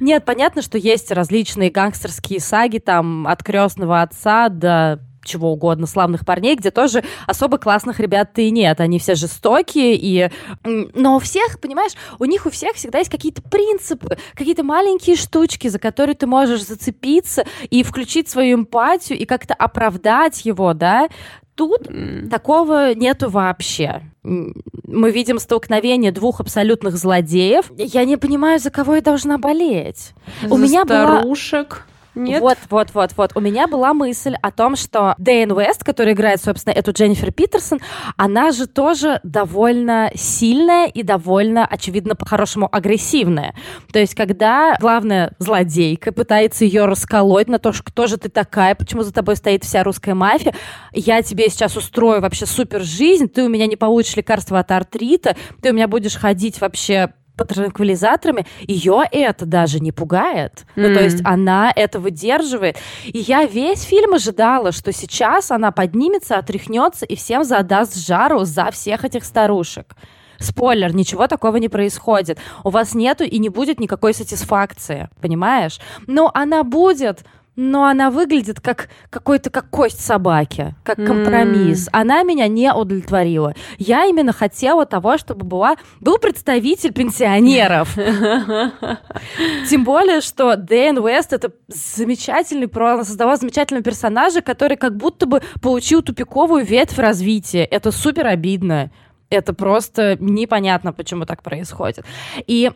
Нет, 0.00 0.24
понятно, 0.24 0.62
что 0.62 0.78
есть 0.78 1.10
различные 1.10 1.70
гангстерские 1.70 2.40
саги, 2.40 2.78
там, 2.78 3.26
от 3.26 3.42
крестного 3.42 4.02
отца 4.02 4.48
до 4.48 5.00
чего 5.24 5.52
угодно, 5.52 5.86
славных 5.86 6.24
парней, 6.24 6.54
где 6.54 6.70
тоже 6.70 7.02
особо 7.26 7.58
классных 7.58 7.98
ребят-то 8.00 8.42
и 8.42 8.50
нет. 8.50 8.80
Они 8.80 8.98
все 8.98 9.14
жестокие, 9.14 9.96
и... 9.96 10.30
но 10.62 11.16
у 11.16 11.18
всех, 11.18 11.60
понимаешь, 11.60 11.92
у 12.18 12.24
них 12.24 12.46
у 12.46 12.50
всех 12.50 12.74
всегда 12.76 12.98
есть 12.98 13.10
какие-то 13.10 13.42
принципы, 13.42 14.18
какие-то 14.34 14.62
маленькие 14.62 15.16
штучки, 15.16 15.68
за 15.68 15.78
которые 15.78 16.14
ты 16.14 16.26
можешь 16.26 16.64
зацепиться 16.66 17.44
и 17.70 17.82
включить 17.82 18.28
свою 18.28 18.58
эмпатию 18.58 19.18
и 19.18 19.24
как-то 19.24 19.54
оправдать 19.54 20.44
его, 20.44 20.74
да. 20.74 21.08
Тут 21.54 21.86
mm. 21.86 22.28
такого 22.28 22.94
нету 22.94 23.30
вообще. 23.30 24.02
Мы 24.22 25.10
видим 25.10 25.38
столкновение 25.38 26.10
двух 26.10 26.40
абсолютных 26.40 26.96
злодеев. 26.96 27.70
Я 27.76 28.04
не 28.04 28.16
понимаю, 28.16 28.58
за 28.58 28.70
кого 28.70 28.96
я 28.96 29.00
должна 29.00 29.38
болеть. 29.38 30.14
За 30.42 30.54
У 30.54 30.56
меня 30.56 30.84
старушек. 30.84 31.68
Была... 31.68 31.93
Нет? 32.14 32.40
Вот, 32.40 32.58
вот, 32.70 32.90
вот, 32.94 33.12
вот. 33.16 33.32
У 33.34 33.40
меня 33.40 33.66
была 33.66 33.94
мысль 33.94 34.34
о 34.40 34.50
том, 34.50 34.76
что 34.76 35.14
Дэйн 35.18 35.52
Уэст, 35.52 35.84
который 35.84 36.12
играет, 36.12 36.42
собственно, 36.42 36.72
эту 36.72 36.92
Дженнифер 36.92 37.32
Питерсон, 37.32 37.80
она 38.16 38.52
же 38.52 38.66
тоже 38.66 39.20
довольно 39.22 40.10
сильная 40.14 40.86
и 40.86 41.02
довольно, 41.02 41.66
очевидно, 41.66 42.14
по-хорошему 42.14 42.68
агрессивная. 42.70 43.54
То 43.92 43.98
есть, 43.98 44.14
когда 44.14 44.76
главная 44.80 45.32
злодейка 45.38 46.12
пытается 46.12 46.64
ее 46.64 46.86
расколоть 46.86 47.48
на 47.48 47.58
то, 47.58 47.72
что 47.72 47.84
кто 47.84 48.06
же 48.06 48.16
ты 48.16 48.28
такая, 48.28 48.74
почему 48.74 49.02
за 49.02 49.12
тобой 49.12 49.36
стоит 49.36 49.64
вся 49.64 49.82
русская 49.82 50.14
мафия, 50.14 50.54
я 50.92 51.22
тебе 51.22 51.48
сейчас 51.48 51.76
устрою 51.76 52.20
вообще 52.20 52.46
супер 52.46 52.82
жизнь, 52.82 53.28
ты 53.28 53.42
у 53.42 53.48
меня 53.48 53.66
не 53.66 53.76
получишь 53.76 54.16
лекарства 54.16 54.60
от 54.60 54.70
артрита, 54.70 55.36
ты 55.62 55.70
у 55.70 55.74
меня 55.74 55.88
будешь 55.88 56.16
ходить 56.16 56.60
вообще 56.60 57.12
транквилизаторами, 57.36 58.46
ее 58.60 59.02
это 59.10 59.46
даже 59.46 59.80
не 59.80 59.90
пугает. 59.90 60.64
Mm. 60.76 60.88
Ну, 60.88 60.94
то 60.94 61.02
есть 61.02 61.20
она 61.24 61.72
это 61.74 61.98
выдерживает. 61.98 62.76
И 63.04 63.18
я 63.18 63.44
весь 63.44 63.82
фильм 63.82 64.14
ожидала, 64.14 64.70
что 64.70 64.92
сейчас 64.92 65.50
она 65.50 65.72
поднимется, 65.72 66.36
отряхнется 66.36 67.04
и 67.06 67.16
всем 67.16 67.42
задаст 67.42 67.96
жару 67.96 68.44
за 68.44 68.70
всех 68.70 69.04
этих 69.04 69.24
старушек. 69.24 69.96
Спойлер, 70.38 70.94
ничего 70.94 71.26
такого 71.26 71.56
не 71.56 71.68
происходит. 71.68 72.38
У 72.64 72.70
вас 72.70 72.94
нету 72.94 73.24
и 73.24 73.38
не 73.38 73.48
будет 73.48 73.80
никакой 73.80 74.14
сатисфакции, 74.14 75.08
понимаешь? 75.20 75.80
Но 76.06 76.30
она 76.34 76.64
будет, 76.64 77.24
но 77.56 77.84
она 77.84 78.10
выглядит 78.10 78.60
как 78.60 78.88
какой-то 79.10 79.50
как 79.50 79.70
кость 79.70 80.00
собаки, 80.00 80.74
как 80.82 80.96
компромисс. 80.96 81.86
Mm. 81.86 81.90
Она 81.92 82.22
меня 82.22 82.48
не 82.48 82.72
удовлетворила. 82.72 83.54
Я 83.78 84.06
именно 84.06 84.32
хотела 84.32 84.86
того, 84.86 85.18
чтобы 85.18 85.44
была 85.44 85.76
был 86.00 86.18
представитель 86.18 86.92
пенсионеров. 86.92 87.94
Тем 89.68 89.84
более, 89.84 90.20
что 90.20 90.56
Дэн 90.56 90.98
Уэст 90.98 91.32
это 91.32 91.52
замечательный, 91.68 92.68
создавал 93.04 93.36
замечательного 93.36 93.84
персонажа, 93.84 94.40
который 94.40 94.76
как 94.76 94.96
будто 94.96 95.26
бы 95.26 95.42
получил 95.62 96.02
тупиковую 96.02 96.64
ветвь 96.64 96.98
развития. 96.98 97.64
Это 97.64 97.92
супер 97.92 98.26
обидно. 98.26 98.90
Это 99.30 99.52
просто 99.52 100.16
непонятно, 100.20 100.92
почему 100.92 101.24
так 101.24 101.42
происходит. 101.42 102.04
И 102.46 102.70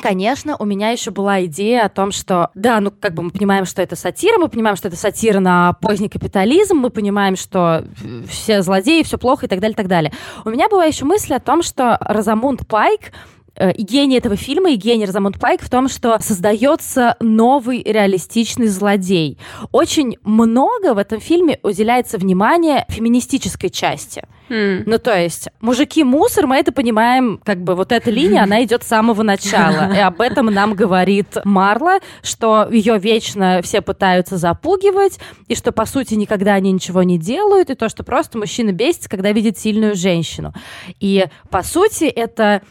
Конечно, 0.00 0.56
у 0.58 0.64
меня 0.64 0.90
еще 0.90 1.10
была 1.10 1.44
идея 1.44 1.84
о 1.84 1.88
том, 1.88 2.10
что, 2.10 2.50
да, 2.54 2.80
ну, 2.80 2.90
как 2.90 3.14
бы 3.14 3.22
мы 3.22 3.30
понимаем, 3.30 3.66
что 3.66 3.82
это 3.82 3.96
сатира, 3.96 4.38
мы 4.38 4.48
понимаем, 4.48 4.76
что 4.76 4.88
это 4.88 4.96
сатира 4.96 5.40
на 5.40 5.74
поздний 5.74 6.08
капитализм, 6.08 6.76
мы 6.76 6.90
понимаем, 6.90 7.36
что 7.36 7.84
все 8.28 8.62
злодеи, 8.62 9.02
все 9.02 9.18
плохо 9.18 9.46
и 9.46 9.48
так 9.48 9.60
далее, 9.60 9.74
и 9.74 9.76
так 9.76 9.88
далее. 9.88 10.12
У 10.44 10.50
меня 10.50 10.68
была 10.68 10.84
еще 10.84 11.04
мысль 11.04 11.34
о 11.34 11.40
том, 11.40 11.62
что 11.62 11.98
Розамунд 12.00 12.66
Пайк 12.66 13.12
Э, 13.12 13.39
и 13.56 13.82
гений 13.82 14.16
этого 14.16 14.36
фильма, 14.36 14.70
и 14.70 14.76
гений 14.76 15.06
Розамунд 15.06 15.38
Пайк 15.38 15.62
в 15.62 15.70
том, 15.70 15.88
что 15.88 16.18
создается 16.20 17.16
новый 17.20 17.82
реалистичный 17.82 18.68
злодей. 18.68 19.38
Очень 19.72 20.16
много 20.24 20.94
в 20.94 20.98
этом 20.98 21.20
фильме 21.20 21.58
уделяется 21.62 22.18
внимание 22.18 22.84
феминистической 22.88 23.70
части. 23.70 24.22
Mm. 24.50 24.82
Ну, 24.86 24.98
то 24.98 25.16
есть, 25.16 25.48
мужики 25.60 26.02
мусор, 26.02 26.46
мы 26.46 26.56
это 26.56 26.72
понимаем, 26.72 27.40
как 27.44 27.62
бы 27.62 27.76
вот 27.76 27.92
эта 27.92 28.10
линия, 28.10 28.42
она 28.42 28.62
идет 28.64 28.82
с 28.82 28.88
самого 28.88 29.22
начала. 29.22 29.92
И 29.94 29.98
об 29.98 30.20
этом 30.20 30.46
нам 30.46 30.74
говорит 30.74 31.36
Марла, 31.44 31.98
что 32.22 32.68
ее 32.70 32.98
вечно 32.98 33.60
все 33.62 33.80
пытаются 33.80 34.36
запугивать, 34.36 35.20
и 35.46 35.54
что, 35.54 35.70
по 35.70 35.86
сути, 35.86 36.14
никогда 36.14 36.54
они 36.54 36.72
ничего 36.72 37.02
не 37.04 37.16
делают, 37.16 37.70
и 37.70 37.74
то, 37.74 37.88
что 37.88 38.02
просто 38.02 38.38
мужчина 38.38 38.72
бесится, 38.72 39.08
когда 39.08 39.30
видит 39.30 39.56
сильную 39.56 39.94
женщину. 39.94 40.52
И, 40.98 41.26
по 41.50 41.62
сути, 41.62 42.04
это 42.04 42.62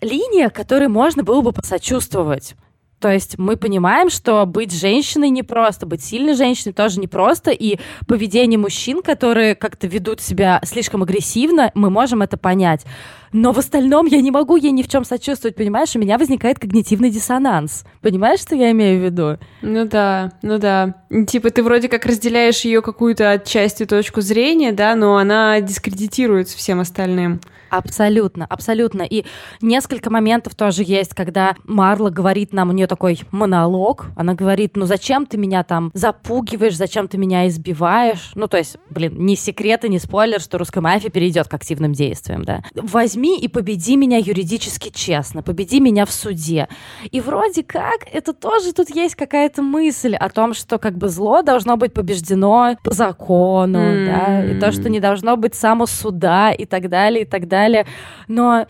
линия, 0.00 0.50
которой 0.50 0.88
можно 0.88 1.22
было 1.22 1.40
бы 1.40 1.52
посочувствовать. 1.52 2.54
То 3.00 3.12
есть 3.12 3.36
мы 3.38 3.56
понимаем, 3.56 4.08
что 4.08 4.46
быть 4.46 4.72
женщиной 4.72 5.28
непросто, 5.28 5.84
быть 5.84 6.02
сильной 6.02 6.34
женщиной 6.34 6.72
тоже 6.72 6.98
непросто, 6.98 7.50
и 7.50 7.78
поведение 8.06 8.58
мужчин, 8.58 9.02
которые 9.02 9.54
как-то 9.54 9.86
ведут 9.86 10.22
себя 10.22 10.60
слишком 10.64 11.02
агрессивно, 11.02 11.70
мы 11.74 11.90
можем 11.90 12.22
это 12.22 12.38
понять. 12.38 12.86
Но 13.32 13.52
в 13.52 13.58
остальном 13.58 14.06
я 14.06 14.20
не 14.20 14.30
могу 14.30 14.56
ей 14.56 14.72
ни 14.72 14.82
в 14.82 14.88
чем 14.88 15.04
сочувствовать, 15.04 15.56
понимаешь? 15.56 15.94
У 15.94 15.98
меня 15.98 16.18
возникает 16.18 16.58
когнитивный 16.58 17.10
диссонанс. 17.10 17.84
Понимаешь, 18.00 18.40
что 18.40 18.54
я 18.54 18.70
имею 18.70 19.00
в 19.00 19.04
виду? 19.04 19.38
Ну 19.62 19.86
да, 19.86 20.32
ну 20.42 20.58
да. 20.58 20.94
Типа 21.26 21.50
ты 21.50 21.62
вроде 21.62 21.88
как 21.88 22.06
разделяешь 22.06 22.64
ее 22.64 22.82
какую-то 22.82 23.30
отчасти 23.30 23.84
точку 23.84 24.20
зрения, 24.20 24.72
да, 24.72 24.94
но 24.94 25.16
она 25.16 25.60
дискредитируется 25.60 26.56
всем 26.56 26.80
остальным. 26.80 27.40
Абсолютно, 27.70 28.46
абсолютно. 28.46 29.02
И 29.02 29.24
несколько 29.60 30.10
моментов 30.10 30.54
тоже 30.54 30.82
есть, 30.84 31.14
когда 31.14 31.56
Марла 31.64 32.10
говорит 32.10 32.52
нам, 32.52 32.70
у 32.70 32.72
нее 32.72 32.86
такой 32.86 33.20
монолог, 33.32 34.06
она 34.16 34.34
говорит, 34.34 34.76
ну 34.76 34.86
зачем 34.86 35.26
ты 35.26 35.36
меня 35.36 35.64
там 35.64 35.90
запугиваешь, 35.92 36.76
зачем 36.76 37.08
ты 37.08 37.18
меня 37.18 37.48
избиваешь? 37.48 38.32
Ну, 38.34 38.46
то 38.46 38.56
есть, 38.56 38.76
блин, 38.90 39.14
ни 39.18 39.34
секрет 39.34 39.84
и 39.84 39.88
ни 39.88 39.98
спойлер, 39.98 40.40
что 40.40 40.58
русская 40.58 40.80
мафия 40.80 41.10
перейдет 41.10 41.48
к 41.48 41.54
активным 41.54 41.92
действиям, 41.92 42.44
да. 42.44 42.62
Возьми 42.74 43.15
и 43.16 43.48
победи 43.48 43.96
меня 43.96 44.18
юридически 44.18 44.90
честно, 44.90 45.42
победи 45.42 45.80
меня 45.80 46.06
в 46.06 46.12
суде. 46.12 46.68
И 47.10 47.20
вроде 47.20 47.62
как, 47.62 48.06
это 48.12 48.32
тоже 48.32 48.72
тут 48.72 48.90
есть 48.90 49.14
какая-то 49.14 49.62
мысль 49.62 50.14
о 50.14 50.28
том, 50.28 50.54
что 50.54 50.78
как 50.78 50.96
бы 50.96 51.08
зло 51.08 51.42
должно 51.42 51.76
быть 51.76 51.92
побеждено 51.92 52.76
по 52.82 52.92
закону, 52.92 53.78
mm-hmm. 53.78 54.06
да, 54.06 54.44
и 54.44 54.60
то, 54.60 54.72
что 54.72 54.88
не 54.88 55.00
должно 55.00 55.36
быть 55.36 55.54
само 55.54 55.86
суда 55.86 56.52
и 56.52 56.64
так 56.64 56.88
далее, 56.88 57.22
и 57.22 57.26
так 57.26 57.48
далее. 57.48 57.86
Но 58.28 58.66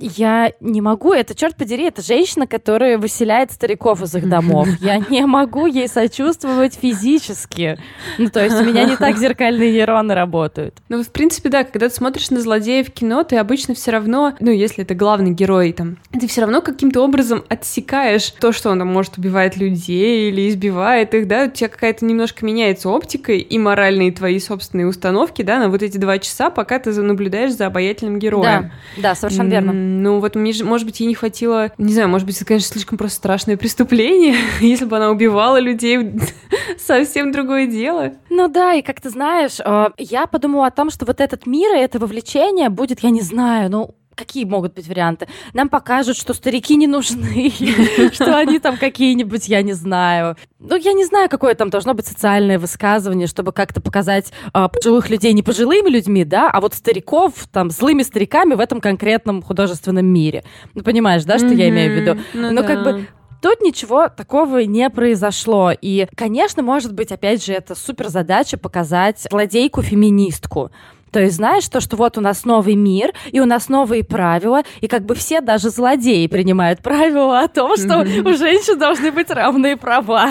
я 0.00 0.52
не 0.60 0.80
могу, 0.80 1.12
это, 1.12 1.34
черт 1.34 1.56
подери, 1.56 1.84
это 1.84 2.02
женщина, 2.02 2.46
которая 2.46 2.98
выселяет 2.98 3.52
стариков 3.52 4.02
из 4.02 4.14
их 4.14 4.28
домов. 4.28 4.68
Я 4.80 4.98
не 4.98 5.26
могу 5.26 5.66
ей 5.66 5.88
сочувствовать 5.88 6.74
физически. 6.74 7.78
Ну, 8.18 8.30
то 8.30 8.42
есть 8.42 8.56
у 8.60 8.64
меня 8.64 8.84
не 8.84 8.96
так 8.96 9.16
зеркальные 9.18 9.72
нейроны 9.72 10.14
работают. 10.14 10.76
Ну, 10.88 11.02
в 11.02 11.08
принципе, 11.08 11.48
да, 11.48 11.64
когда 11.64 11.88
ты 11.88 11.94
смотришь 11.94 12.30
на 12.30 12.40
злодеев 12.40 12.88
в 12.88 12.92
кино, 12.92 13.22
ты 13.24 13.36
обычно 13.36 13.74
все 13.74 13.90
равно, 13.90 14.34
ну, 14.40 14.50
если 14.50 14.84
это 14.84 14.94
главный 14.94 15.32
герой, 15.32 15.72
там, 15.72 15.98
ты 16.12 16.26
все 16.26 16.40
равно 16.42 16.62
каким-то 16.62 17.02
образом 17.02 17.44
отсекаешь 17.48 18.30
то, 18.30 18.52
что 18.52 18.70
он 18.70 18.78
там, 18.78 18.88
может, 18.88 19.18
убивает 19.18 19.56
людей 19.56 20.30
или 20.30 20.48
избивает 20.48 21.14
их, 21.14 21.28
да, 21.28 21.44
у 21.44 21.50
тебя 21.50 21.68
какая-то 21.68 22.04
немножко 22.04 22.44
меняется 22.44 22.88
оптика 22.88 23.32
и 23.32 23.58
моральные 23.58 24.12
твои 24.12 24.38
собственные 24.38 24.86
установки, 24.86 25.42
да, 25.42 25.58
на 25.58 25.68
вот 25.68 25.82
эти 25.82 25.98
два 25.98 26.18
часа, 26.18 26.50
пока 26.50 26.78
ты 26.78 26.90
наблюдаешь 27.00 27.52
за 27.52 27.66
обаятельным 27.66 28.18
героем. 28.18 28.72
Да, 28.96 29.02
да, 29.02 29.14
совершенно 29.14 29.48
верно. 29.48 29.72
Ну, 29.90 30.20
вот, 30.20 30.36
мне, 30.36 30.52
может 30.62 30.86
быть, 30.86 31.00
ей 31.00 31.06
не 31.06 31.14
хватило... 31.14 31.72
Не 31.78 31.92
знаю, 31.92 32.08
может 32.08 32.26
быть, 32.26 32.36
это, 32.36 32.44
конечно, 32.44 32.72
слишком 32.72 32.96
просто 32.96 33.16
страшное 33.16 33.56
преступление, 33.56 34.36
если 34.60 34.84
бы 34.84 34.96
она 34.96 35.10
убивала 35.10 35.58
людей, 35.58 36.12
совсем 36.78 37.32
другое 37.32 37.66
дело. 37.66 38.12
Ну 38.30 38.48
да, 38.48 38.74
и 38.74 38.82
как 38.82 39.00
ты 39.00 39.10
знаешь, 39.10 39.58
э, 39.58 39.88
я 39.98 40.26
подумала 40.26 40.66
о 40.66 40.70
том, 40.70 40.90
что 40.90 41.04
вот 41.04 41.20
этот 41.20 41.46
мир 41.46 41.74
и 41.74 41.78
это 41.78 41.98
вовлечение 41.98 42.68
будет, 42.68 43.00
я 43.00 43.10
не 43.10 43.22
знаю, 43.22 43.70
ну, 43.70 43.94
какие 44.20 44.44
могут 44.44 44.74
быть 44.74 44.86
варианты? 44.86 45.28
Нам 45.54 45.68
покажут, 45.68 46.16
что 46.16 46.34
старики 46.34 46.76
не 46.76 46.86
нужны, 46.86 47.50
что 48.12 48.36
они 48.36 48.58
там 48.58 48.76
какие-нибудь, 48.76 49.48
я 49.48 49.62
не 49.62 49.72
знаю. 49.72 50.36
Ну, 50.58 50.76
я 50.76 50.92
не 50.92 51.06
знаю, 51.06 51.30
какое 51.30 51.54
там 51.54 51.70
должно 51.70 51.94
быть 51.94 52.06
социальное 52.06 52.58
высказывание, 52.58 53.26
чтобы 53.26 53.52
как-то 53.52 53.80
показать 53.80 54.32
э, 54.52 54.68
пожилых 54.68 55.08
людей 55.08 55.32
не 55.32 55.42
пожилыми 55.42 55.88
людьми, 55.88 56.24
да, 56.24 56.50
а 56.50 56.60
вот 56.60 56.74
стариков 56.74 57.32
там 57.50 57.70
злыми 57.70 58.02
стариками 58.02 58.54
в 58.54 58.60
этом 58.60 58.80
конкретном 58.80 59.42
художественном 59.42 60.06
мире. 60.06 60.44
Ну, 60.74 60.82
понимаешь, 60.82 61.24
да, 61.24 61.38
что 61.38 61.48
я 61.48 61.70
имею 61.70 61.92
в 61.92 61.96
виду? 61.96 62.20
Ну, 62.34 62.50
Но 62.52 62.62
как 62.62 62.84
бы 62.84 63.06
Тут 63.40 63.62
ничего 63.62 64.08
такого 64.08 64.58
не 64.64 64.90
произошло. 64.90 65.72
И, 65.72 66.06
конечно, 66.14 66.62
может 66.62 66.92
быть, 66.92 67.10
опять 67.10 67.42
же, 67.42 67.54
это 67.54 67.74
супер 67.74 68.08
задача 68.08 68.58
показать 68.58 69.26
злодейку-феминистку. 69.30 70.70
То 71.10 71.20
есть 71.20 71.36
знаешь, 71.36 71.68
то, 71.68 71.80
что 71.80 71.96
вот 71.96 72.18
у 72.18 72.20
нас 72.20 72.44
новый 72.44 72.74
мир, 72.74 73.12
и 73.32 73.40
у 73.40 73.46
нас 73.46 73.68
новые 73.68 74.04
правила, 74.04 74.62
и 74.80 74.86
как 74.86 75.04
бы 75.04 75.14
все, 75.14 75.40
даже 75.40 75.70
злодеи, 75.70 76.26
принимают 76.26 76.80
правила 76.80 77.40
о 77.40 77.48
том, 77.48 77.76
что 77.76 78.00
у 78.00 78.34
женщин 78.34 78.78
должны 78.78 79.12
быть 79.12 79.30
равные 79.30 79.76
права. 79.76 80.30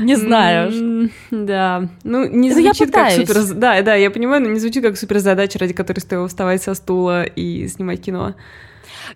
Не 0.00 0.16
знаю. 0.16 1.10
Да. 1.30 1.88
Ну, 2.04 2.28
не 2.28 2.50
ну, 2.50 2.54
звучит 2.54 2.90
как 2.90 3.10
супер... 3.12 3.54
Да, 3.54 3.82
да, 3.82 3.94
я 3.94 4.10
понимаю, 4.10 4.42
но 4.42 4.48
не 4.48 4.60
звучит 4.60 4.82
как 4.82 4.96
супер 4.96 5.18
задача, 5.18 5.58
ради 5.58 5.72
которой 5.72 6.00
стоило 6.00 6.28
вставать 6.28 6.62
со 6.62 6.74
стула 6.74 7.24
и 7.24 7.68
снимать 7.68 8.02
кино. 8.02 8.34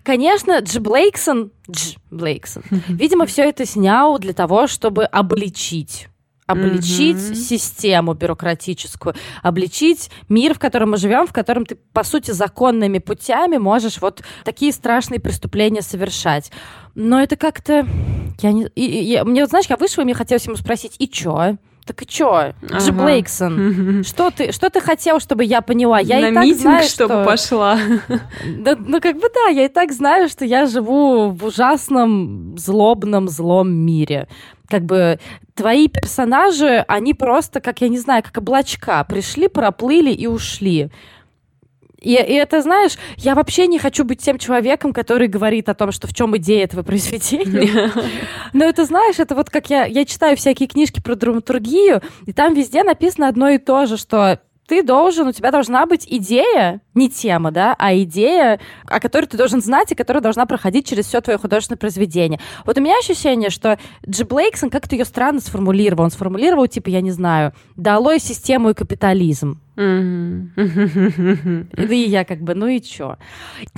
Конечно, 0.03 0.59
Дж 0.61 0.79
Блейксон, 0.79 1.51
Дж 1.69 1.95
Блейксон, 2.09 2.63
видимо, 2.89 3.25
все 3.25 3.43
это 3.43 3.65
снял 3.65 4.17
для 4.17 4.33
того, 4.33 4.67
чтобы 4.67 5.05
обличить 5.05 6.07
обличить 6.45 7.17
mm-hmm. 7.17 7.35
систему 7.35 8.13
бюрократическую, 8.13 9.15
обличить 9.41 10.09
мир, 10.29 10.53
в 10.53 10.59
котором 10.59 10.91
мы 10.91 10.97
живем, 10.97 11.27
в 11.27 11.33
котором 11.33 11.65
ты, 11.65 11.75
по 11.93 12.03
сути, 12.03 12.31
законными 12.31 12.99
путями 12.99 13.57
можешь 13.57 14.01
вот 14.01 14.21
такие 14.43 14.71
страшные 14.71 15.19
преступления 15.19 15.81
совершать. 15.81 16.51
Но 16.95 17.21
это 17.21 17.35
как-то... 17.35 17.87
Я 18.41 18.51
не... 18.51 18.67
и, 18.75 19.13
и, 19.13 19.23
мне, 19.23 19.41
вот, 19.41 19.49
знаешь, 19.49 19.67
я 19.69 19.77
вышла, 19.77 20.01
и 20.01 20.05
мне 20.05 20.13
хотелось 20.13 20.45
ему 20.45 20.55
спросить, 20.55 20.95
и 20.99 21.07
чё? 21.07 21.57
Так 21.85 22.01
и 22.01 22.05
чё? 22.07 22.53
Ага. 22.71 22.91
Блейксон. 22.91 24.03
Что 24.07 24.31
ты, 24.31 24.51
что 24.51 24.69
ты 24.69 24.79
хотел, 24.79 25.19
чтобы 25.19 25.43
я 25.43 25.61
поняла? 25.61 25.99
Я 25.99 26.19
На 26.19 26.29
и 26.29 26.33
так 26.33 26.43
митинг, 26.43 26.61
знаю, 26.61 26.87
чтобы 26.87 27.13
что... 27.13 27.25
пошла. 27.25 27.77
Да, 28.45 28.75
ну, 28.77 29.01
как 29.01 29.15
бы 29.15 29.29
да, 29.33 29.51
я 29.51 29.65
и 29.65 29.67
так 29.67 29.91
знаю, 29.91 30.29
что 30.29 30.45
я 30.45 30.65
живу 30.65 31.31
в 31.31 31.43
ужасном, 31.45 32.57
злобном, 32.57 33.27
злом 33.27 33.71
мире. 33.71 34.27
Как 34.69 34.83
бы 34.83 35.19
твои 35.55 35.87
персонажи, 35.87 36.85
они 36.87 37.13
просто, 37.13 37.59
как 37.59 37.81
я 37.81 37.89
не 37.89 37.99
знаю, 37.99 38.23
как 38.23 38.37
облачка. 38.37 39.03
Пришли, 39.03 39.47
проплыли 39.47 40.11
и 40.11 40.25
ушли. 40.25 40.89
И, 42.03 42.11
и 42.11 42.33
это, 42.33 42.61
знаешь, 42.61 42.97
я 43.17 43.33
вообще 43.33 43.65
не 43.67 43.79
хочу 43.79 44.03
быть 44.03 44.19
тем 44.19 44.37
человеком, 44.37 44.93
который 44.93 45.27
говорит 45.27 45.69
о 45.69 45.73
том, 45.73 45.91
что 45.91 46.07
в 46.07 46.13
чем 46.13 46.35
идея 46.37 46.65
этого 46.65 46.83
произведения. 46.83 47.91
Но 48.53 48.65
это, 48.65 48.85
знаешь, 48.85 49.19
это 49.19 49.35
вот 49.35 49.49
как 49.49 49.69
я, 49.69 49.85
я 49.85 50.05
читаю 50.05 50.35
всякие 50.35 50.67
книжки 50.67 51.01
про 51.01 51.15
драматургию, 51.15 52.01
и 52.25 52.33
там 52.33 52.53
везде 52.53 52.83
написано 52.83 53.29
одно 53.29 53.49
и 53.49 53.57
то 53.57 53.85
же, 53.85 53.97
что 53.97 54.39
ты 54.67 54.83
должен, 54.83 55.27
у 55.27 55.31
тебя 55.31 55.51
должна 55.51 55.85
быть 55.85 56.05
идея, 56.09 56.81
не 56.93 57.09
тема, 57.09 57.51
да, 57.51 57.75
а 57.77 57.95
идея, 57.97 58.59
о 58.85 58.99
которой 58.99 59.25
ты 59.25 59.37
должен 59.37 59.61
знать 59.61 59.91
и 59.91 59.95
которая 59.95 60.21
должна 60.21 60.45
проходить 60.45 60.87
через 60.87 61.05
все 61.05 61.21
твое 61.21 61.37
художественное 61.37 61.77
произведение. 61.77 62.39
Вот 62.65 62.77
у 62.77 62.81
меня 62.81 62.97
ощущение, 62.97 63.49
что 63.49 63.77
Джи 64.07 64.25
Блейксон 64.25 64.69
как-то 64.69 64.95
ее 64.95 65.05
странно 65.05 65.41
сформулировал. 65.41 66.05
Он 66.05 66.11
сформулировал, 66.11 66.67
типа, 66.67 66.89
я 66.89 67.01
не 67.01 67.11
знаю, 67.11 67.53
долой 67.75 68.19
систему 68.19 68.69
и 68.69 68.73
капитализм. 68.73 69.59
Mm-hmm. 69.75 70.53
И 71.91 71.95
я 71.95 72.25
как 72.25 72.39
бы, 72.41 72.53
ну 72.53 72.67
и 72.67 72.79
чё? 72.81 73.17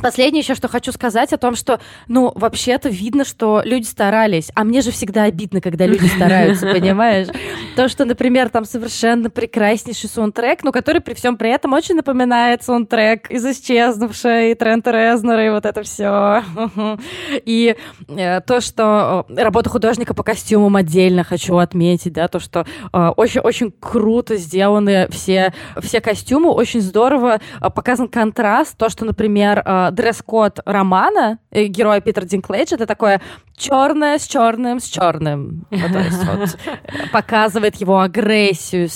Последнее 0.02 0.42
еще, 0.42 0.56
что 0.56 0.68
хочу 0.68 0.92
сказать 0.92 1.32
о 1.32 1.38
том, 1.38 1.56
что, 1.56 1.80
ну, 2.08 2.34
вообще-то 2.36 2.90
видно, 2.90 3.24
что 3.24 3.62
люди 3.64 3.86
старались, 3.86 4.52
а 4.56 4.64
мне 4.64 4.82
же 4.82 4.92
всегда 4.92 5.24
обидно, 5.24 5.62
когда 5.62 5.86
люди 5.86 6.06
стараются, 6.06 6.68
понимаешь? 6.74 7.28
То, 7.76 7.88
что, 7.88 8.04
например, 8.06 8.50
там 8.50 8.66
совершенно 8.66 9.30
прекраснейший 9.30 10.10
саундтрек, 10.10 10.64
но 10.64 10.72
который 10.72 11.02
при 11.02 11.14
всем 11.14 11.38
при 11.38 11.52
этом 11.52 11.72
очень 11.74 11.96
напоминает 11.96 12.64
саундтрек 12.64 13.32
из 13.32 13.46
«Исчезнувшей», 13.46 14.56
Трента 14.56 14.92
Резнера 14.92 15.46
и 15.46 15.50
вот 15.50 15.66
это 15.66 15.84
все. 15.84 16.44
И 17.46 17.76
э, 18.08 18.42
то, 18.42 18.62
что 18.62 19.26
э, 19.30 19.44
работа 19.44 19.70
художника 19.70 20.14
по 20.14 20.24
костюмам 20.24 20.76
отдельно 20.76 21.24
хочу 21.24 21.58
отметить, 21.58 22.14
да, 22.14 22.28
то, 22.28 22.40
что 22.40 22.66
очень-очень 22.92 23.68
э, 23.68 23.72
круто 23.80 24.36
сделаны 24.38 25.08
все 25.10 25.54
все 25.86 26.02
костюмы, 26.02 26.52
очень 26.52 26.82
здорово 26.82 27.40
а, 27.60 27.70
показан 27.70 28.08
контраст. 28.08 28.78
То, 28.78 28.90
что, 28.90 29.06
например, 29.06 29.62
а, 29.64 29.92
дресс-код 29.92 30.60
романа 30.66 31.40
э, 31.52 31.66
героя 31.66 32.02
Питера 32.02 32.26
Динклейдж, 32.26 32.74
это 32.74 32.86
такое 32.86 33.22
черное 33.56 34.18
с 34.18 34.28
черным 34.28 34.80
с 34.80 34.86
черным. 34.86 35.66
Показывает 37.12 37.76
его 37.78 38.00
агрессию, 38.00 38.90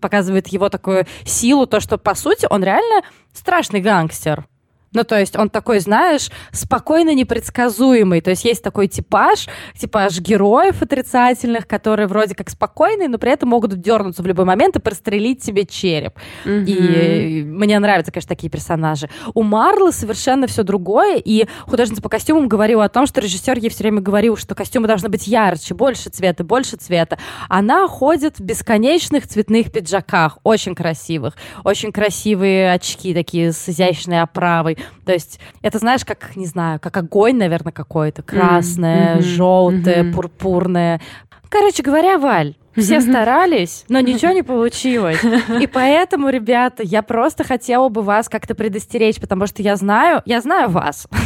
показывает 0.00 0.48
его 0.48 0.68
такую 0.68 1.06
силу, 1.24 1.66
то, 1.66 1.80
что, 1.80 1.98
по 1.98 2.14
сути, 2.14 2.46
он 2.50 2.64
реально 2.64 3.02
страшный 3.32 3.80
гангстер. 3.80 4.46
Ну, 4.92 5.04
то 5.04 5.18
есть 5.18 5.36
он 5.36 5.48
такой, 5.50 5.80
знаешь, 5.80 6.30
спокойно 6.52 7.14
непредсказуемый. 7.14 8.20
То 8.20 8.30
есть 8.30 8.44
есть 8.44 8.62
такой 8.62 8.88
типаж, 8.88 9.48
типаж 9.76 10.18
героев 10.20 10.82
отрицательных, 10.82 11.66
которые 11.66 12.06
вроде 12.06 12.34
как 12.34 12.50
спокойные, 12.50 13.08
но 13.08 13.18
при 13.18 13.32
этом 13.32 13.48
могут 13.48 13.80
дернуться 13.80 14.22
в 14.22 14.26
любой 14.26 14.44
момент 14.44 14.76
и 14.76 14.80
прострелить 14.80 15.42
себе 15.42 15.64
череп. 15.64 16.14
Mm-hmm. 16.44 16.64
И 16.66 17.42
мне 17.42 17.78
нравятся, 17.78 18.12
конечно, 18.12 18.28
такие 18.28 18.50
персонажи. 18.50 19.08
У 19.34 19.42
Марлы 19.42 19.92
совершенно 19.92 20.46
все 20.46 20.62
другое, 20.62 21.16
и 21.16 21.46
художница 21.66 22.02
по 22.02 22.08
костюмам 22.08 22.48
говорила 22.48 22.84
о 22.84 22.88
том, 22.88 23.06
что 23.06 23.20
режиссер 23.20 23.58
ей 23.58 23.70
все 23.70 23.84
время 23.84 24.00
говорил, 24.00 24.36
что 24.36 24.54
костюмы 24.54 24.86
должны 24.86 25.08
быть 25.08 25.26
ярче, 25.26 25.74
больше 25.74 26.10
цвета, 26.10 26.44
больше 26.44 26.76
цвета. 26.76 27.18
Она 27.48 27.88
ходит 27.88 28.38
в 28.38 28.42
бесконечных 28.42 29.26
цветных 29.26 29.72
пиджаках, 29.72 30.38
очень 30.42 30.74
красивых, 30.74 31.34
очень 31.64 31.92
красивые 31.92 32.72
очки 32.72 33.14
такие 33.14 33.52
с 33.52 33.68
изящной 33.68 34.20
оправой. 34.20 34.78
То 35.04 35.12
есть 35.12 35.40
это, 35.62 35.78
знаешь, 35.78 36.04
как, 36.04 36.36
не 36.36 36.46
знаю, 36.46 36.80
как 36.80 36.96
огонь, 36.96 37.36
наверное, 37.36 37.72
какой-то. 37.72 38.22
Красное, 38.22 39.16
mm-hmm. 39.16 39.22
желтое, 39.22 40.02
mm-hmm. 40.02 40.12
пурпурное. 40.12 41.00
Короче 41.48 41.82
говоря, 41.82 42.18
Валь, 42.18 42.54
все 42.76 43.00
старались, 43.00 43.84
но 43.88 44.00
ничего 44.00 44.32
не 44.32 44.42
получилось. 44.42 45.20
И 45.60 45.66
поэтому, 45.66 46.30
ребята, 46.30 46.82
я 46.82 47.02
просто 47.02 47.44
хотела 47.44 47.88
бы 47.88 48.02
вас 48.02 48.28
как-то 48.28 48.54
предостеречь, 48.54 49.20
потому 49.20 49.46
что 49.46 49.62
я 49.62 49.76
знаю, 49.76 50.22
я 50.24 50.40
знаю 50.40 50.70
вас. 50.70 51.06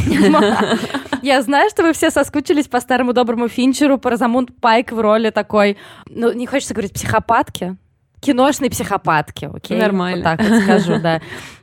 Я 1.23 1.41
знаю, 1.41 1.69
что 1.71 1.81
вы 1.81 1.93
все 1.93 2.11
соскучились 2.11 2.67
по 2.67 2.79
старому 2.79 3.11
доброму 3.11 3.47
Финчеру, 3.47 3.97
по 3.97 4.11
Розамунд 4.11 4.55
Пайк 4.61 4.91
в 4.91 4.99
роли 4.99 5.31
такой, 5.31 5.75
ну, 6.05 6.31
не 6.31 6.45
хочется 6.45 6.75
говорить 6.75 6.93
психопатки, 6.93 7.75
киношной 8.19 8.69
психопатки, 8.69 9.49
окей? 9.51 9.79
Нормально. 9.79 10.17
Вот 10.17 10.23
так 10.23 10.47
вот 10.47 10.61
скажу, 10.63 10.99
да. 11.01 11.21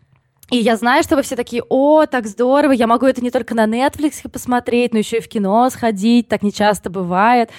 И 0.55 0.59
я 0.59 0.77
знаю, 0.77 1.03
что 1.03 1.17
вы 1.17 1.23
все 1.23 1.35
такие, 1.35 1.65
о, 1.69 2.07
так 2.07 2.29
здорово, 2.29 2.71
я 2.71 2.87
могу 2.87 3.07
это 3.07 3.21
не 3.21 3.33
только 3.33 3.57
на 3.57 3.67
Netflix 3.67 4.31
посмотреть, 4.31 4.93
но 4.93 5.01
еще 5.01 5.17
и 5.17 5.21
в 5.21 5.27
кино 5.27 5.69
сходить, 5.69 6.29
так 6.29 6.45
не 6.45 6.53
часто 6.53 6.91
бывает. 6.91 7.51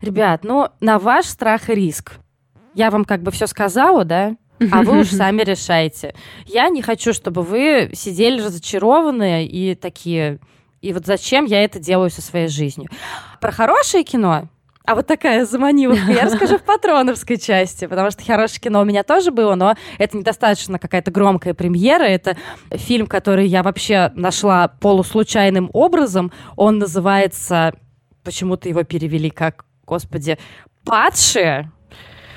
Ребят, 0.00 0.44
ну, 0.44 0.68
на 0.78 1.00
ваш 1.00 1.26
страх 1.26 1.68
и 1.68 1.74
риск. 1.74 2.12
Я 2.72 2.92
вам 2.92 3.04
как 3.04 3.24
бы 3.24 3.32
все 3.32 3.48
сказала, 3.48 4.04
да? 4.04 4.36
А 4.70 4.84
вы 4.84 5.00
уж 5.00 5.08
сами 5.10 5.42
решайте. 5.42 6.14
Я 6.46 6.68
не 6.68 6.80
хочу, 6.80 7.12
чтобы 7.12 7.42
вы 7.42 7.90
сидели 7.92 8.40
разочарованные 8.40 9.48
и 9.48 9.74
такие, 9.74 10.38
и 10.80 10.92
вот 10.92 11.06
зачем 11.06 11.46
я 11.46 11.64
это 11.64 11.80
делаю 11.80 12.08
со 12.08 12.22
своей 12.22 12.46
жизнью. 12.46 12.88
Про 13.40 13.50
хорошее 13.50 14.04
кино 14.04 14.48
а 14.86 14.94
вот 14.94 15.06
такая 15.06 15.46
заманивка 15.46 16.12
я 16.12 16.24
расскажу 16.26 16.58
в 16.58 16.62
патроновской 16.64 17.38
части, 17.38 17.86
потому 17.86 18.10
что 18.10 18.22
хорошее 18.22 18.60
кино 18.60 18.82
у 18.82 18.84
меня 18.84 19.02
тоже 19.02 19.30
было, 19.30 19.54
но 19.54 19.76
это 19.96 20.18
недостаточно 20.18 20.78
какая-то 20.78 21.10
громкая 21.10 21.54
премьера. 21.54 22.02
Это 22.02 22.36
фильм, 22.70 23.06
который 23.06 23.46
я 23.46 23.62
вообще 23.62 24.12
нашла 24.14 24.68
полуслучайным 24.68 25.70
образом. 25.72 26.32
Он 26.56 26.78
называется... 26.78 27.72
Почему-то 28.24 28.68
его 28.68 28.84
перевели 28.84 29.28
как, 29.30 29.66
господи, 29.86 30.38
«Падшие». 30.84 31.70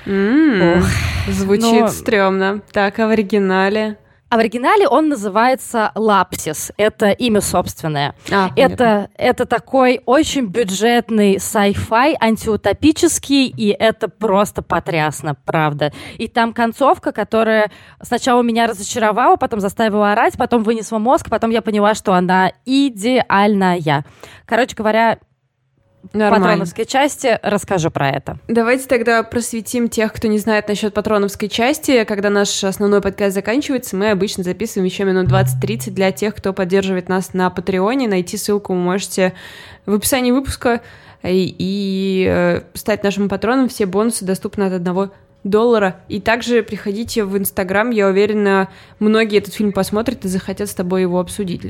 Mm, 0.04 0.82
звучит 1.28 1.80
но... 1.80 1.88
стрёмно. 1.88 2.62
Так, 2.72 2.98
а 2.98 3.06
в 3.06 3.10
оригинале? 3.10 3.98
А 4.30 4.36
в 4.36 4.40
оригинале 4.40 4.86
он 4.86 5.08
называется 5.08 5.90
Лапсис. 5.94 6.70
Это 6.76 7.10
имя 7.10 7.40
собственное. 7.40 8.14
А, 8.30 8.50
это, 8.56 9.08
это 9.16 9.46
такой 9.46 10.02
очень 10.04 10.46
бюджетный 10.46 11.36
sci-fi, 11.36 12.14
антиутопический, 12.20 13.46
и 13.46 13.68
это 13.68 14.08
просто 14.08 14.60
потрясно, 14.60 15.34
правда. 15.46 15.92
И 16.18 16.28
там 16.28 16.52
концовка, 16.52 17.12
которая 17.12 17.70
сначала 18.02 18.42
меня 18.42 18.66
разочаровала, 18.66 19.36
потом 19.36 19.60
заставила 19.60 20.12
орать, 20.12 20.36
потом 20.36 20.62
вынесла 20.62 20.98
мозг, 20.98 21.30
потом 21.30 21.50
я 21.50 21.62
поняла, 21.62 21.94
что 21.94 22.12
она 22.12 22.52
идеальная. 22.66 24.04
Короче 24.44 24.76
говоря, 24.76 25.18
Нормально. 26.12 26.46
патроновской 26.46 26.86
части 26.86 27.38
расскажу 27.42 27.90
про 27.90 28.08
это. 28.10 28.38
Давайте 28.48 28.86
тогда 28.86 29.22
просветим 29.22 29.88
тех, 29.88 30.12
кто 30.12 30.28
не 30.28 30.38
знает 30.38 30.68
насчет 30.68 30.94
патроновской 30.94 31.48
части. 31.48 32.04
Когда 32.04 32.30
наш 32.30 32.64
основной 32.64 33.00
подкаст 33.00 33.34
заканчивается, 33.34 33.96
мы 33.96 34.10
обычно 34.10 34.42
записываем 34.42 34.86
еще 34.86 35.04
минут 35.04 35.28
20-30 35.28 35.90
для 35.90 36.12
тех, 36.12 36.34
кто 36.34 36.52
поддерживает 36.52 37.08
нас 37.08 37.34
на 37.34 37.50
Патреоне. 37.50 38.08
Найти 38.08 38.36
ссылку 38.36 38.72
вы 38.72 38.80
можете 38.80 39.34
в 39.86 39.94
описании 39.94 40.30
выпуска 40.30 40.80
и, 41.22 41.54
и 41.58 42.26
э, 42.28 42.62
стать 42.74 43.02
нашим 43.02 43.28
патроном. 43.28 43.68
Все 43.68 43.86
бонусы 43.86 44.24
доступны 44.24 44.64
от 44.64 44.72
одного 44.72 45.10
доллара. 45.44 46.00
И 46.08 46.20
также 46.20 46.62
приходите 46.62 47.24
в 47.24 47.36
Инстаграм, 47.36 47.90
я 47.90 48.08
уверена, 48.08 48.68
многие 48.98 49.38
этот 49.38 49.54
фильм 49.54 49.72
посмотрят 49.72 50.24
и 50.24 50.28
захотят 50.28 50.68
с 50.68 50.74
тобой 50.74 51.02
его 51.02 51.20
обсудить. 51.20 51.62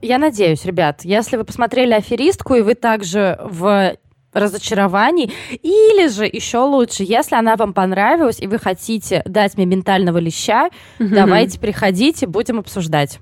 Я 0.00 0.18
надеюсь, 0.18 0.64
ребят, 0.64 1.00
если 1.04 1.36
вы 1.36 1.44
посмотрели 1.44 1.92
«Аферистку», 1.92 2.54
и 2.54 2.62
вы 2.62 2.74
также 2.74 3.38
в 3.42 3.96
разочарований, 4.32 5.32
или 5.62 6.08
же 6.08 6.24
еще 6.26 6.58
лучше, 6.58 7.02
если 7.02 7.34
она 7.34 7.56
вам 7.56 7.72
понравилась, 7.72 8.40
и 8.40 8.46
вы 8.46 8.58
хотите 8.58 9.22
дать 9.24 9.56
мне 9.56 9.66
ментального 9.66 10.18
леща, 10.18 10.68
mm-hmm. 10.98 11.08
давайте 11.08 11.58
приходите, 11.58 12.26
будем 12.26 12.58
обсуждать. 12.58 13.18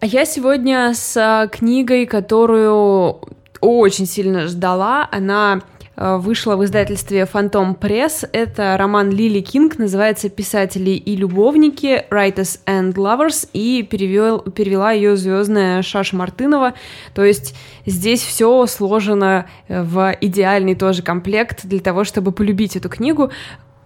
А 0.00 0.06
я 0.06 0.24
сегодня 0.24 0.94
с 0.94 1.16
а, 1.16 1.48
книгой, 1.48 2.06
которую 2.06 3.20
очень 3.60 4.06
сильно 4.06 4.46
ждала. 4.46 5.08
Она 5.10 5.62
вышла 5.98 6.54
в 6.54 6.64
издательстве 6.64 7.26
«Фантом 7.26 7.74
Пресс». 7.74 8.24
Это 8.32 8.76
роман 8.78 9.10
Лили 9.10 9.40
Кинг, 9.40 9.78
называется 9.78 10.28
«Писатели 10.28 10.90
и 10.90 11.16
любовники», 11.16 12.04
«Writers 12.10 12.60
and 12.66 12.94
Lovers», 12.94 13.48
и 13.52 13.82
перевел, 13.82 14.38
перевела 14.38 14.92
ее 14.92 15.16
звездная 15.16 15.82
Шаша 15.82 16.14
Мартынова. 16.14 16.74
То 17.14 17.24
есть 17.24 17.56
здесь 17.84 18.22
все 18.22 18.66
сложено 18.66 19.46
в 19.68 20.16
идеальный 20.20 20.76
тоже 20.76 21.02
комплект 21.02 21.66
для 21.66 21.80
того, 21.80 22.04
чтобы 22.04 22.30
полюбить 22.30 22.76
эту 22.76 22.88
книгу. 22.88 23.32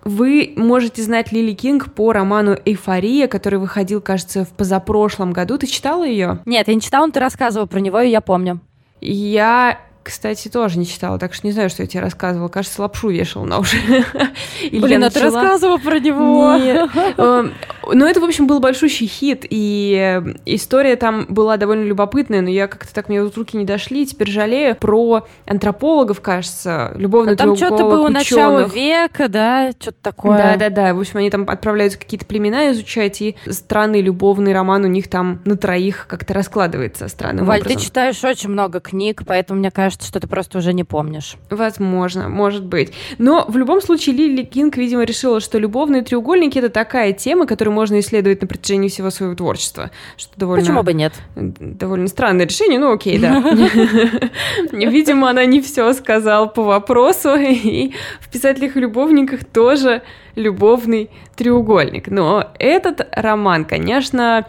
Вы 0.04 0.52
можете 0.56 1.00
знать 1.00 1.32
Лили 1.32 1.52
Кинг 1.54 1.94
по 1.94 2.12
роману 2.12 2.58
«Эйфория», 2.64 3.26
который 3.26 3.58
выходил, 3.58 4.02
кажется, 4.02 4.44
в 4.44 4.48
позапрошлом 4.48 5.32
году. 5.32 5.56
Ты 5.56 5.66
читала 5.66 6.04
ее? 6.04 6.40
Нет, 6.44 6.68
я 6.68 6.74
не 6.74 6.80
читала, 6.80 7.06
но 7.06 7.12
ты 7.12 7.20
рассказывала 7.20 7.66
про 7.66 7.78
него, 7.78 8.00
и 8.00 8.10
я 8.10 8.20
помню. 8.20 8.60
Я 9.00 9.78
кстати, 10.02 10.48
тоже 10.48 10.78
не 10.78 10.86
читала, 10.86 11.18
так 11.18 11.34
что 11.34 11.46
не 11.46 11.52
знаю, 11.52 11.70
что 11.70 11.82
я 11.82 11.88
тебе 11.88 12.00
рассказывала. 12.00 12.48
Кажется, 12.48 12.82
лапшу 12.82 13.10
вешал 13.10 13.44
на 13.44 13.58
уши. 13.58 13.76
Блин, 14.72 15.04
а 15.04 15.10
ты 15.10 15.20
рассказывала 15.20 15.78
про 15.78 15.98
него? 16.00 16.56
Нет. 16.56 16.90
Эм, 17.16 17.54
ну, 17.92 18.06
это, 18.06 18.20
в 18.20 18.24
общем, 18.24 18.46
был 18.46 18.60
большущий 18.60 19.06
хит, 19.06 19.46
и 19.48 20.22
история 20.46 20.96
там 20.96 21.26
была 21.28 21.56
довольно 21.56 21.84
любопытная, 21.84 22.40
но 22.40 22.50
я 22.50 22.66
как-то 22.66 22.92
так, 22.92 23.08
мне 23.08 23.22
вот 23.22 23.36
руки 23.36 23.56
не 23.56 23.64
дошли, 23.64 24.06
теперь 24.06 24.30
жалею. 24.30 24.76
Про 24.76 25.26
антропологов, 25.46 26.20
кажется, 26.20 26.92
любовный 26.96 27.36
Там 27.36 27.56
что-то 27.56 27.84
было 27.84 28.08
начало 28.08 28.66
века, 28.66 29.28
да, 29.28 29.70
что-то 29.78 29.98
такое. 30.02 30.38
Да-да-да, 30.38 30.94
в 30.94 31.00
общем, 31.00 31.18
они 31.18 31.30
там 31.30 31.48
отправляются 31.48 31.98
какие-то 31.98 32.26
племена 32.26 32.72
изучать, 32.72 33.22
и 33.22 33.36
странный 33.48 34.00
любовный 34.00 34.52
роман 34.52 34.84
у 34.84 34.88
них 34.88 35.08
там 35.08 35.40
на 35.44 35.56
троих 35.56 36.06
как-то 36.08 36.34
раскладывается 36.34 37.08
странным 37.08 37.44
Валь, 37.44 37.60
образом. 37.60 37.78
ты 37.78 37.84
читаешь 37.84 38.24
очень 38.24 38.50
много 38.50 38.80
книг, 38.80 39.22
поэтому 39.26 39.60
мне 39.60 39.70
кажется, 39.70 39.91
кажется, 39.92 40.08
что 40.08 40.20
ты 40.20 40.26
просто 40.26 40.58
уже 40.58 40.72
не 40.72 40.84
помнишь. 40.84 41.36
Возможно, 41.50 42.28
может 42.28 42.64
быть. 42.64 42.92
Но 43.18 43.44
в 43.46 43.56
любом 43.58 43.82
случае 43.82 44.16
Лили 44.16 44.42
Кинг, 44.42 44.76
видимо, 44.78 45.04
решила, 45.04 45.38
что 45.40 45.58
любовные 45.58 46.02
треугольники— 46.02 46.58
это 46.60 46.70
такая 46.70 47.12
тема, 47.12 47.46
которую 47.46 47.74
можно 47.74 48.00
исследовать 48.00 48.40
на 48.40 48.48
протяжении 48.48 48.88
всего 48.88 49.10
своего 49.10 49.34
творчества. 49.34 49.90
Что 50.16 50.32
довольно... 50.36 50.64
Почему 50.64 50.82
бы 50.82 50.94
нет? 50.94 51.12
Довольно 51.36 52.08
странное 52.08 52.46
решение, 52.46 52.78
ну 52.78 52.92
окей, 52.92 53.18
да. 53.18 53.38
Видимо, 54.72 55.28
она 55.28 55.44
не 55.44 55.60
все 55.60 55.92
сказала 55.92 56.46
по 56.46 56.62
вопросу, 56.62 57.34
и 57.34 57.92
в 58.20 58.30
«Писателях 58.30 58.76
и 58.76 58.80
любовниках» 58.80 59.44
тоже 59.44 60.02
любовный 60.36 61.10
треугольник. 61.36 62.08
Но 62.08 62.50
этот 62.58 63.06
роман, 63.12 63.66
конечно, 63.66 64.46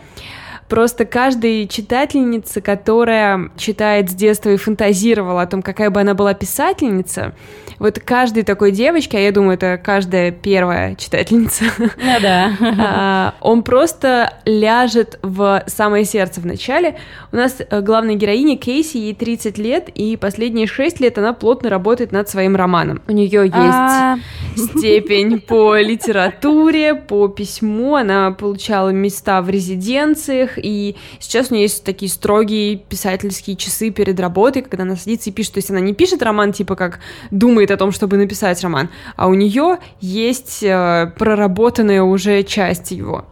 Просто 0.73 1.05
каждой 1.05 1.67
читательнице, 1.67 2.59
которая 2.59 3.51
читает 3.57 4.09
с 4.09 4.15
детства 4.15 4.49
и 4.49 4.57
фантазировала 4.57 5.43
о 5.43 5.45
том, 5.45 5.61
какая 5.61 5.91
бы 5.91 6.01
она 6.01 6.15
была 6.15 6.33
писательница, 6.33 7.35
вот 7.77 7.99
каждой 7.99 8.41
такой 8.43 8.71
девочке, 8.71 9.17
а 9.17 9.21
я 9.21 9.31
думаю, 9.31 9.53
это 9.53 9.77
каждая 9.77 10.31
первая 10.31 10.95
читательница, 10.95 11.65
ну, 11.77 11.89
да. 12.21 12.53
А, 12.85 13.35
он 13.41 13.61
просто 13.61 14.33
ляжет 14.45 15.19
в 15.21 15.63
самое 15.67 16.05
сердце 16.05 16.41
в 16.41 16.45
начале. 16.45 16.95
У 17.31 17.35
нас 17.35 17.57
э, 17.59 17.81
главная 17.81 18.15
героиня 18.15 18.57
Кейси, 18.57 18.97
ей 18.97 19.13
30 19.13 19.57
лет, 19.57 19.89
и 19.89 20.17
последние 20.17 20.65
6 20.65 20.99
лет 21.01 21.17
она 21.17 21.33
плотно 21.33 21.69
работает 21.69 22.11
над 22.11 22.29
своим 22.29 22.55
романом. 22.55 23.01
У 23.07 23.11
нее 23.11 23.43
есть 23.43 23.55
а. 23.55 24.17
степень 24.55 25.39
по 25.39 25.77
литературе, 25.77 26.95
по 26.95 27.27
письму, 27.27 27.95
она 27.95 28.31
получала 28.31 28.89
места 28.89 29.41
в 29.41 29.49
резиденциях, 29.49 30.57
и 30.63 30.95
сейчас 31.19 31.51
у 31.51 31.53
нее 31.53 31.63
есть 31.63 31.83
такие 31.83 32.09
строгие 32.09 32.77
писательские 32.77 33.55
часы 33.55 33.89
перед 33.89 34.19
работой, 34.19 34.61
когда 34.61 34.83
она 34.83 34.95
садится 34.95 35.29
и 35.29 35.33
пишет. 35.33 35.53
То 35.53 35.57
есть 35.59 35.69
она 35.69 35.79
не 35.79 35.93
пишет 35.93 36.23
роман, 36.23 36.53
типа 36.53 36.75
как 36.75 36.99
думает 37.31 37.71
о 37.71 37.77
том, 37.77 37.91
чтобы 37.91 38.17
написать 38.17 38.61
роман, 38.63 38.89
а 39.15 39.27
у 39.27 39.33
нее 39.33 39.79
есть 39.99 40.63
э, 40.63 41.11
проработанная 41.17 42.03
уже 42.03 42.43
часть 42.43 42.91
его. 42.91 43.25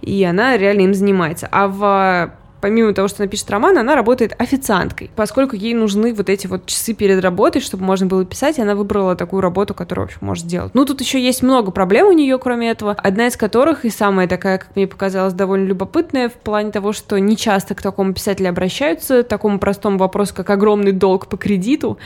И 0.00 0.22
она 0.24 0.56
реально 0.56 0.82
им 0.82 0.94
занимается. 0.94 1.48
А 1.50 1.68
в 1.68 2.41
помимо 2.62 2.94
того, 2.94 3.08
что 3.08 3.22
она 3.22 3.28
пишет 3.28 3.50
роман, 3.50 3.76
она 3.76 3.94
работает 3.96 4.34
официанткой, 4.38 5.10
поскольку 5.16 5.56
ей 5.56 5.74
нужны 5.74 6.14
вот 6.14 6.30
эти 6.30 6.46
вот 6.46 6.64
часы 6.66 6.94
перед 6.94 7.22
работой, 7.22 7.60
чтобы 7.60 7.84
можно 7.84 8.06
было 8.06 8.24
писать, 8.24 8.58
и 8.58 8.62
она 8.62 8.76
выбрала 8.76 9.16
такую 9.16 9.42
работу, 9.42 9.74
которую, 9.74 10.06
в 10.06 10.10
общем, 10.10 10.18
может 10.22 10.44
сделать. 10.44 10.72
Ну, 10.72 10.84
тут 10.86 11.00
еще 11.00 11.20
есть 11.20 11.42
много 11.42 11.72
проблем 11.72 12.06
у 12.06 12.12
нее, 12.12 12.38
кроме 12.38 12.70
этого, 12.70 12.92
одна 12.92 13.26
из 13.26 13.36
которых, 13.36 13.84
и 13.84 13.90
самая 13.90 14.28
такая, 14.28 14.58
как 14.58 14.76
мне 14.76 14.86
показалось, 14.86 15.34
довольно 15.34 15.66
любопытная, 15.66 16.28
в 16.28 16.34
плане 16.34 16.70
того, 16.70 16.92
что 16.92 17.18
не 17.18 17.36
часто 17.36 17.74
к 17.74 17.82
такому 17.82 18.14
писателю 18.14 18.50
обращаются, 18.50 19.24
такому 19.24 19.58
простому 19.58 19.98
вопросу, 19.98 20.32
как 20.34 20.48
огромный 20.48 20.92
долг 20.92 21.26
по 21.26 21.36
кредиту. 21.36 21.98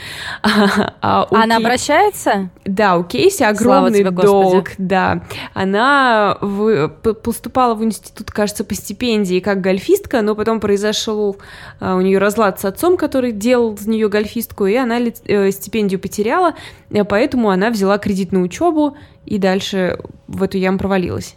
А, 1.01 1.27
а 1.29 1.43
она 1.43 1.57
Кей... 1.57 1.65
обращается? 1.65 2.49
Да, 2.65 2.97
у 2.97 3.03
Кейси 3.03 3.43
огромный 3.43 3.99
тебе, 3.99 4.11
долг, 4.11 4.69
да. 4.77 5.21
Она 5.53 6.37
в... 6.41 6.87
поступала 6.87 7.75
в 7.75 7.83
институт, 7.83 8.31
кажется, 8.31 8.63
по 8.63 8.73
стипендии 8.73 9.39
как 9.39 9.61
гольфистка, 9.61 10.21
но 10.21 10.35
потом 10.35 10.46
произошел 10.59 11.37
а, 11.79 11.95
у 11.95 12.01
нее 12.01 12.17
разлад 12.17 12.59
с 12.59 12.65
отцом, 12.65 12.97
который 12.97 13.31
делал 13.31 13.73
из 13.75 13.87
нее 13.87 14.09
гольфистку, 14.09 14.65
и 14.65 14.75
она 14.75 14.99
э, 14.99 15.51
стипендию 15.51 15.99
потеряла, 15.99 16.55
э, 16.89 17.03
поэтому 17.03 17.49
она 17.49 17.69
взяла 17.69 17.97
кредит 17.97 18.31
на 18.31 18.41
учебу 18.41 18.97
и 19.25 19.37
дальше 19.37 19.99
в 20.27 20.43
эту 20.43 20.57
яму 20.57 20.77
провалилась. 20.77 21.35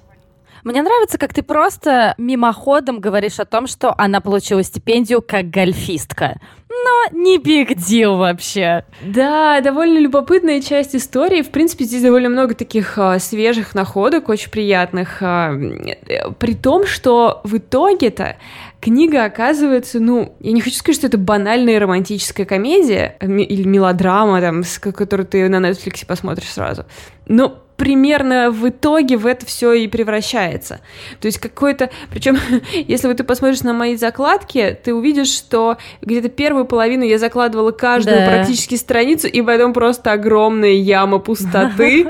Мне 0.63 0.83
нравится, 0.83 1.17
как 1.17 1.33
ты 1.33 1.43
просто 1.43 2.15
мимоходом 2.19 3.01
говоришь 3.01 3.41
о 3.41 3.47
том, 3.47 3.67
что 3.67 3.95
она 3.97 4.21
получила 4.21 4.63
стипендию 4.63 5.23
как 5.23 5.49
гольфистка. 5.49 6.39
Но 6.69 7.19
не 7.19 7.39
big 7.39 7.75
deal 7.75 8.19
вообще. 8.19 8.85
Да, 9.03 9.61
довольно 9.61 9.99
любопытная 9.99 10.61
часть 10.61 10.95
истории. 10.95 11.43
В 11.43 11.51
принципе, 11.51 11.85
здесь 11.85 12.03
довольно 12.03 12.29
много 12.29 12.55
таких 12.55 12.97
а, 12.97 13.19
свежих 13.19 13.75
находок, 13.75 14.29
очень 14.29 14.51
приятных. 14.51 15.19
А, 15.21 15.53
э, 15.53 16.31
при 16.39 16.55
том, 16.55 16.87
что 16.87 17.41
в 17.45 17.57
итоге-то 17.57 18.37
книга 18.81 19.25
оказывается, 19.25 20.01
ну, 20.01 20.35
я 20.41 20.53
не 20.53 20.61
хочу 20.61 20.77
сказать, 20.77 20.97
что 20.97 21.07
это 21.07 21.19
банальная 21.19 21.79
романтическая 21.79 22.47
комедия 22.47 23.17
или 23.21 23.65
мелодрама, 23.65 24.41
там, 24.41 24.65
с 24.65 24.79
которую 24.79 25.27
ты 25.27 25.49
на 25.49 25.57
Netflix 25.57 26.07
посмотришь 26.07 26.51
сразу. 26.51 26.87
Но 27.27 27.63
примерно 27.81 28.51
в 28.51 28.69
итоге 28.69 29.17
в 29.17 29.27
это 29.27 29.47
все 29.47 29.73
и 29.73 29.89
превращается. 29.89 30.81
То 31.19 31.27
есть 31.27 31.39
какой-то... 31.39 31.89
Причем, 32.11 32.37
если 32.75 33.09
вот 33.09 33.17
ты 33.17 33.25
посмотришь 33.25 33.63
на 33.63 33.73
мои 33.73 33.97
закладки, 33.97 34.79
ты 34.85 34.93
увидишь, 34.93 35.29
что 35.29 35.79
где-то 36.03 36.29
первую 36.29 36.67
половину 36.67 37.05
я 37.05 37.19
закладывала 37.19 37.71
каждую 37.71 38.19
да. 38.19 38.27
практически 38.27 38.75
страницу, 38.75 39.29
и 39.29 39.41
потом 39.41 39.73
просто 39.73 40.13
огромная 40.13 40.73
яма 40.73 41.21
пустоты. 41.21 42.07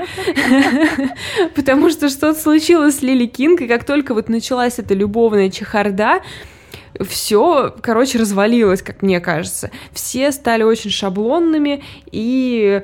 Потому 1.55 1.89
что 1.89 2.09
что-то 2.09 2.37
случилось 2.37 2.97
с 2.97 3.01
Лили 3.01 3.25
Кинг, 3.25 3.61
и 3.61 3.67
как 3.67 3.85
только 3.85 4.13
вот 4.13 4.27
началась 4.27 4.77
эта 4.77 4.93
любовная 4.93 5.49
чехарда, 5.49 6.21
все, 6.99 7.73
короче, 7.81 8.19
развалилось, 8.19 8.81
как 8.81 9.01
мне 9.01 9.19
кажется. 9.19 9.71
Все 9.93 10.31
стали 10.31 10.63
очень 10.63 10.91
шаблонными 10.91 11.83
и 12.11 12.81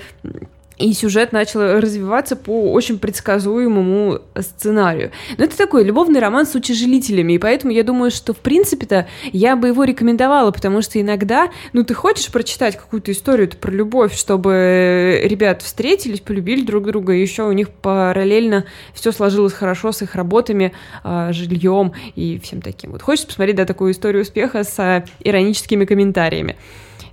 и 0.78 0.94
сюжет 0.94 1.32
начал 1.32 1.62
развиваться 1.80 2.36
по 2.36 2.72
очень 2.72 3.00
предсказуемому 3.00 4.22
сценарию. 4.40 5.12
Но 5.38 5.46
это 5.46 5.58
такой 5.58 5.84
любовный 5.84 6.20
роман 6.20 6.46
с 6.46 6.56
утяжелителями, 6.56 7.34
и 7.34 7.38
поэтому 7.40 7.74
я 7.74 7.84
думаю, 7.84 8.12
что 8.12 8.34
в 8.34 8.38
принципе-то 8.38 9.08
я 9.32 9.56
бы 9.56 9.68
его 9.68 9.84
рекомендовала, 9.84 10.52
потому 10.52 10.82
что 10.82 11.02
иногда, 11.02 11.50
ну, 11.74 11.84
ты 11.84 11.94
хочешь 11.94 12.32
прочитать 12.32 12.78
какую-то 12.78 13.12
историю 13.12 13.48
про 13.60 13.72
любовь, 13.72 14.16
чтобы 14.16 15.22
ребят 15.24 15.62
встретились, 15.62 16.20
полюбили 16.20 16.64
друг 16.64 16.86
друга, 16.86 17.14
и 17.14 17.22
еще 17.22 17.44
у 17.44 17.52
них 17.52 17.70
параллельно 17.70 18.66
все 18.94 19.12
сложилось 19.12 19.54
хорошо 19.54 19.92
с 19.92 20.02
их 20.02 20.16
работами, 20.16 20.74
а, 21.04 21.32
жильем 21.32 21.94
и 22.16 22.40
всем 22.40 22.62
таким. 22.62 22.92
Вот 22.92 23.02
хочешь 23.02 23.26
посмотреть, 23.26 23.56
да, 23.56 23.66
такую 23.66 23.92
историю 23.92 24.24
успеха 24.24 24.64
с 24.64 25.06
ироническими 25.20 25.86
комментариями. 25.86 26.58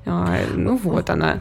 А, 0.07 0.39
ну 0.55 0.77
вот 0.77 1.11
она. 1.11 1.39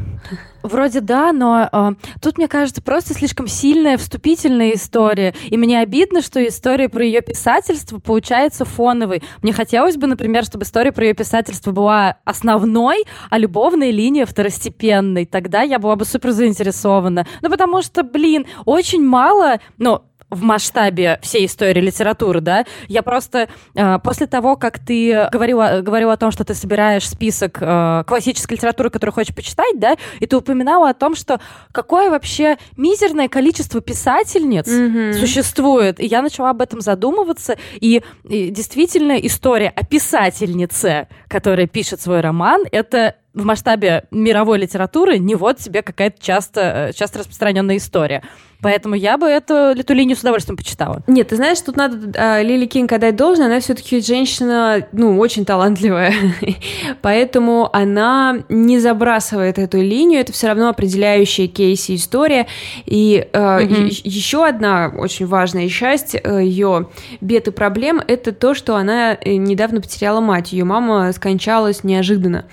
Вроде 0.63 1.02
да, 1.02 1.34
но 1.34 1.67
э, 1.69 1.91
тут, 2.21 2.38
мне 2.38 2.47
кажется, 2.47 2.82
просто 2.82 3.13
слишком 3.13 3.47
сильная 3.47 3.97
вступительная 3.97 4.71
история. 4.76 5.36
И 5.49 5.58
мне 5.58 5.82
обидно, 5.82 6.21
что 6.21 6.45
история 6.47 6.88
про 6.88 7.04
ее 7.04 7.19
писательство 7.19 7.99
получается 7.99 8.63
фоновой. 8.63 9.21
Мне 9.41 9.52
хотелось 9.52 9.97
бы, 9.97 10.08
например, 10.08 10.45
чтобы 10.45 10.63
история 10.63 10.93
про 10.93 11.04
ее 11.06 11.13
писательство 11.13 11.71
была 11.71 12.17
основной, 12.23 13.04
а 13.30 13.38
любовная 13.38 13.91
линия 13.91 14.26
второстепенной. 14.26 15.26
Тогда 15.26 15.63
я 15.63 15.80
была 15.80 15.97
бы 15.97 16.06
супер 16.06 16.32
заинтересована. 16.32 17.28
Ну, 17.41 17.49
потому 17.49 17.82
что, 17.82 18.04
блин, 18.04 18.45
очень 18.63 19.06
мало, 19.06 19.60
ну, 19.78 20.04
в 20.34 20.41
масштабе 20.43 21.19
всей 21.22 21.46
истории 21.46 21.82
литературы, 21.82 22.41
да. 22.41 22.65
Я 22.88 23.02
просто 23.04 23.50
э, 23.76 24.00
после 24.00 24.28
того, 24.28 24.56
как 24.56 24.80
ты 24.80 25.30
говорила, 25.32 25.82
говорила 25.82 26.13
о 26.13 26.17
том, 26.17 26.32
что 26.32 26.43
ты 26.43 26.54
собираешь 26.54 27.08
список 27.08 27.58
э, 27.62 28.04
классической 28.08 28.54
литературы, 28.54 28.89
которую 28.89 29.13
хочешь 29.13 29.36
почитать, 29.36 29.80
да, 29.80 29.96
и 30.19 30.26
ты 30.26 30.38
упоминала 30.38 30.89
о 30.89 30.93
том, 30.93 31.15
что 31.15 31.39
какое 31.72 32.10
вообще 32.10 32.58
мизерное 32.78 33.28
количество 33.28 33.82
писательниц 33.82 34.67
mm-hmm. 34.67 35.13
существует. 35.13 36.00
И 36.00 36.06
я 36.06 36.22
начала 36.22 36.52
об 36.52 36.62
этом 36.62 36.82
задумываться, 36.82 37.58
и, 37.80 38.02
и 38.28 38.50
действительно 38.50 39.13
история 39.13 39.69
о 39.69 39.86
писательнице, 39.86 41.08
которая 41.28 41.67
пишет 41.67 42.02
свой 42.02 42.22
роман, 42.22 42.63
это 42.72 43.15
в 43.34 43.46
масштабе 43.46 44.06
мировой 44.12 44.60
литературы 44.60 45.17
не 45.17 45.36
вот 45.36 45.58
тебе 45.58 45.82
какая-то 45.82 46.22
часто, 46.22 46.89
э, 46.89 46.93
часто 46.93 47.19
распространенная 47.19 47.78
история. 47.78 48.22
Поэтому 48.63 48.96
я 48.96 49.17
бы 49.17 49.28
эту, 49.28 49.54
эту 49.54 49.93
линию 49.93 50.15
с 50.15 50.22
удовольствием 50.22 50.56
почитала. 50.56 51.04
Нет, 51.06 51.28
ты 51.28 51.36
знаешь, 51.36 51.60
тут 51.60 51.76
надо 51.76 51.98
а, 52.17 52.41
Лили 52.41 52.65
Кинг 52.65 52.93
отдать 52.93 53.17
должное, 53.17 53.48
она 53.48 53.60
все-таки 53.60 54.00
женщина, 54.00 54.88
ну, 54.93 55.19
очень 55.19 55.43
талантливая. 55.43 56.13
Поэтому 57.02 57.69
она 57.74 58.38
не 58.48 58.80
забрасывает 58.80 59.60
эту 59.60 59.82
линию, 59.82 60.22
это 60.22 60.32
все 60.32 60.48
равно 60.48 60.69
определяющая 60.69 61.48
Кейси 61.48 61.96
история. 61.96 62.48
И 62.86 63.28
а, 63.34 63.62
mm-hmm. 63.62 64.02
еще 64.06 64.48
одна 64.48 64.93
очень 64.98 65.28
важная 65.28 65.67
часть 65.67 66.15
э, 66.15 66.43
ее 66.43 66.88
бед 67.19 67.50
и 67.50 67.52
проблем 67.52 68.02
это 68.08 68.32
то, 68.32 68.54
что 68.54 68.78
она 68.78 69.17
э, 69.19 69.36
недавно 69.36 69.82
потеряла 69.82 70.22
мать. 70.22 70.54
Ее 70.54 70.63
мама 70.63 71.12
скончалась 71.12 71.84
неожиданно. 71.84 72.46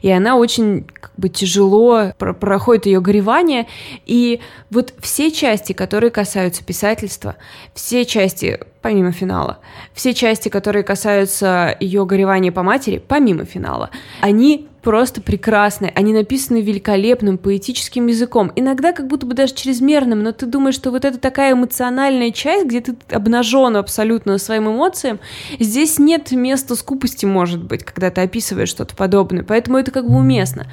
И 0.00 0.10
она 0.20 0.36
очень 0.36 0.84
как 0.84 1.12
бы 1.16 1.28
тяжело 1.28 2.12
про 2.18 2.34
проходит 2.34 2.86
ее 2.86 3.00
горевание, 3.00 3.66
и 4.06 4.40
вот 4.70 4.94
все 5.00 5.30
части, 5.30 5.72
которые 5.72 6.10
касаются 6.10 6.62
писательства, 6.62 7.36
все 7.74 8.04
части 8.04 8.60
помимо 8.82 9.12
финала. 9.12 9.58
Все 9.92 10.14
части, 10.14 10.48
которые 10.48 10.82
касаются 10.82 11.76
ее 11.80 12.06
горевания 12.06 12.52
по 12.52 12.62
матери, 12.62 13.02
помимо 13.06 13.44
финала, 13.44 13.90
они 14.20 14.68
просто 14.82 15.20
прекрасные, 15.20 15.92
они 15.94 16.12
написаны 16.12 16.62
великолепным 16.62 17.38
поэтическим 17.38 18.06
языком, 18.06 18.50
иногда 18.56 18.92
как 18.92 19.08
будто 19.08 19.26
бы 19.26 19.34
даже 19.34 19.54
чрезмерным, 19.54 20.22
но 20.22 20.32
ты 20.32 20.46
думаешь, 20.46 20.74
что 20.74 20.90
вот 20.90 21.04
это 21.04 21.18
такая 21.18 21.52
эмоциональная 21.52 22.30
часть, 22.30 22.66
где 22.66 22.80
ты 22.80 22.96
обнажен 23.10 23.76
абсолютно 23.76 24.38
своим 24.38 24.70
эмоциям, 24.70 25.20
здесь 25.58 25.98
нет 25.98 26.32
места 26.32 26.76
скупости, 26.76 27.26
может 27.26 27.62
быть, 27.62 27.84
когда 27.84 28.10
ты 28.10 28.22
описываешь 28.22 28.70
что-то 28.70 28.96
подобное, 28.96 29.44
поэтому 29.44 29.76
это 29.76 29.90
как 29.90 30.08
бы 30.08 30.16
уместно. 30.16 30.66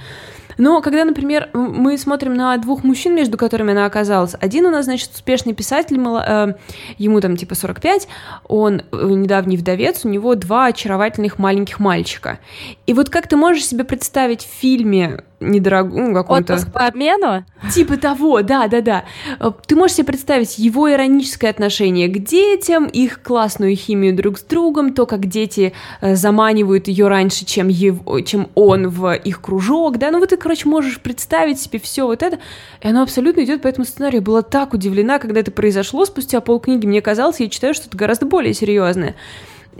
Но 0.57 0.81
когда, 0.81 1.05
например, 1.05 1.49
мы 1.53 1.97
смотрим 1.97 2.33
на 2.33 2.57
двух 2.57 2.83
мужчин, 2.83 3.15
между 3.15 3.37
которыми 3.37 3.71
она 3.71 3.85
оказалась, 3.85 4.35
один 4.39 4.65
у 4.65 4.71
нас, 4.71 4.85
значит, 4.85 5.11
успешный 5.13 5.53
писатель, 5.53 5.97
э, 5.99 6.53
ему 6.97 7.21
там 7.21 7.37
типа 7.37 7.55
45, 7.55 8.07
он 8.47 8.81
э, 8.91 9.07
недавний 9.09 9.57
вдовец, 9.57 10.05
у 10.05 10.09
него 10.09 10.35
два 10.35 10.67
очаровательных 10.67 11.39
маленьких 11.39 11.79
мальчика. 11.79 12.39
И 12.85 12.93
вот 12.93 13.09
как 13.09 13.27
ты 13.27 13.35
можешь 13.35 13.65
себе 13.65 13.83
представить 13.83 14.41
в 14.41 14.59
фильме 14.59 15.23
недорогую, 15.39 16.07
ну, 16.07 16.13
какую-то... 16.15 16.55
Отпуск 16.55 16.73
по 16.73 16.87
обмену? 16.87 17.45
Типа 17.71 17.97
того, 17.97 18.41
да-да-да. 18.41 19.05
Э, 19.39 19.51
ты 19.65 19.75
можешь 19.75 19.97
себе 19.97 20.07
представить 20.07 20.57
его 20.57 20.91
ироническое 20.91 21.51
отношение 21.51 22.07
к 22.07 22.17
детям, 22.23 22.85
их 22.85 23.21
классную 23.21 23.75
химию 23.75 24.15
друг 24.15 24.39
с 24.39 24.43
другом, 24.43 24.93
то, 24.93 25.05
как 25.05 25.27
дети 25.27 25.73
заманивают 26.01 26.87
ее 26.87 27.07
раньше, 27.07 27.45
чем, 27.45 27.67
его, 27.67 28.21
чем 28.21 28.49
он 28.55 28.89
в 28.89 29.13
их 29.13 29.41
кружок, 29.41 29.97
да, 29.97 30.11
ну 30.11 30.19
вот 30.19 30.29
ты, 30.29 30.37
короче, 30.47 30.69
можешь 30.69 31.01
представить 31.01 31.59
себе 31.59 31.77
все 31.77 32.05
вот 32.05 32.23
это, 32.23 32.39
и 32.79 32.87
оно 32.87 33.01
абсолютно 33.01 33.43
идет 33.43 33.61
по 33.61 33.67
этому 33.67 33.83
сценарию. 33.83 34.21
Я 34.21 34.25
была 34.25 34.43
так 34.43 34.73
удивлена, 34.73 35.19
когда 35.19 35.41
это 35.41 35.51
произошло 35.51 36.05
спустя 36.05 36.39
полкниги, 36.39 36.85
мне 36.85 37.01
казалось, 37.01 37.41
я 37.41 37.49
читаю 37.49 37.73
что-то 37.73 37.97
гораздо 37.97 38.25
более 38.25 38.53
серьезное. 38.53 39.17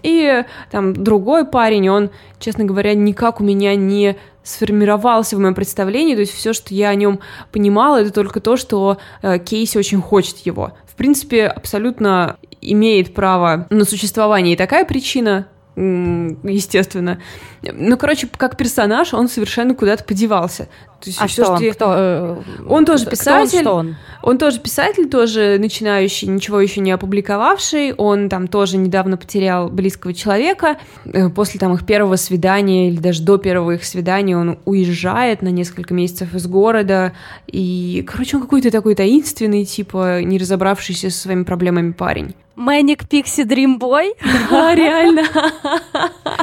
И 0.03 0.43
там 0.69 0.93
другой 0.93 1.45
парень, 1.45 1.87
он, 1.89 2.09
честно 2.37 2.65
говоря, 2.65 2.93
никак 2.95 3.39
у 3.39 3.45
меня 3.45 3.75
не 3.75 4.17
сформировался 4.43 5.37
в 5.37 5.39
моем 5.39 5.55
представлении, 5.55 6.15
то 6.15 6.21
есть 6.21 6.33
все, 6.33 6.51
что 6.51 6.73
я 6.73 6.89
о 6.89 6.95
нем 6.95 7.21
понимала, 7.53 8.01
это 8.01 8.11
только 8.11 8.41
то, 8.41 8.57
что 8.57 8.97
э, 9.21 9.39
Кейси 9.39 9.77
очень 9.77 10.01
хочет 10.01 10.39
его. 10.39 10.73
В 10.85 10.95
принципе, 10.95 11.47
абсолютно 11.47 12.35
имеет 12.59 13.13
право 13.13 13.67
на 13.69 13.85
существование 13.85 14.55
и 14.55 14.57
такая 14.57 14.83
причина, 14.83 15.47
естественно. 15.77 17.21
Ну, 17.61 17.97
короче, 17.97 18.27
как 18.35 18.57
персонаж 18.57 19.13
он 19.13 19.29
совершенно 19.29 19.75
куда-то 19.75 20.03
подевался. 20.03 20.67
То 20.99 21.09
есть, 21.09 21.21
а 21.21 21.27
все, 21.27 21.43
что, 21.43 21.51
он? 21.51 21.59
Что... 21.59 21.71
Кто, 21.73 21.93
э, 21.95 22.35
он 22.67 22.85
тоже 22.85 23.05
писатель. 23.05 23.61
Кто 23.61 23.75
он, 23.75 23.87
он? 23.89 23.95
он 24.23 24.37
тоже 24.39 24.59
писатель, 24.59 25.07
тоже 25.07 25.57
начинающий, 25.59 26.27
ничего 26.27 26.59
еще 26.59 26.81
не 26.81 26.91
опубликовавший. 26.91 27.93
Он 27.93 28.27
там 28.27 28.47
тоже 28.47 28.77
недавно 28.77 29.17
потерял 29.17 29.69
близкого 29.69 30.15
человека. 30.15 30.77
Э, 31.05 31.29
после 31.29 31.59
там 31.59 31.75
их 31.75 31.85
первого 31.85 32.15
свидания 32.15 32.89
или 32.89 32.97
даже 32.97 33.21
до 33.21 33.37
первого 33.37 33.73
их 33.73 33.85
свидания 33.85 34.35
он 34.35 34.57
уезжает 34.65 35.43
на 35.43 35.49
несколько 35.49 35.93
месяцев 35.93 36.33
из 36.33 36.47
города. 36.47 37.13
И, 37.45 38.03
короче, 38.07 38.37
он 38.37 38.41
какой-то 38.41 38.71
такой 38.71 38.95
таинственный, 38.95 39.63
типа, 39.63 40.23
не 40.23 40.39
разобравшийся 40.39 41.11
со 41.11 41.19
своими 41.19 41.43
проблемами 41.43 41.91
парень. 41.91 42.33
Manic 42.57 43.07
Pixie 43.07 43.45
Dream 43.45 43.77
Boy? 43.77 44.13
Да, 44.49 44.73
реально. 44.73 45.21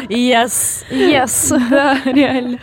Yes, 0.09 0.85
yes. 0.91 1.59
Да, 1.71 1.99
реально. 2.05 2.59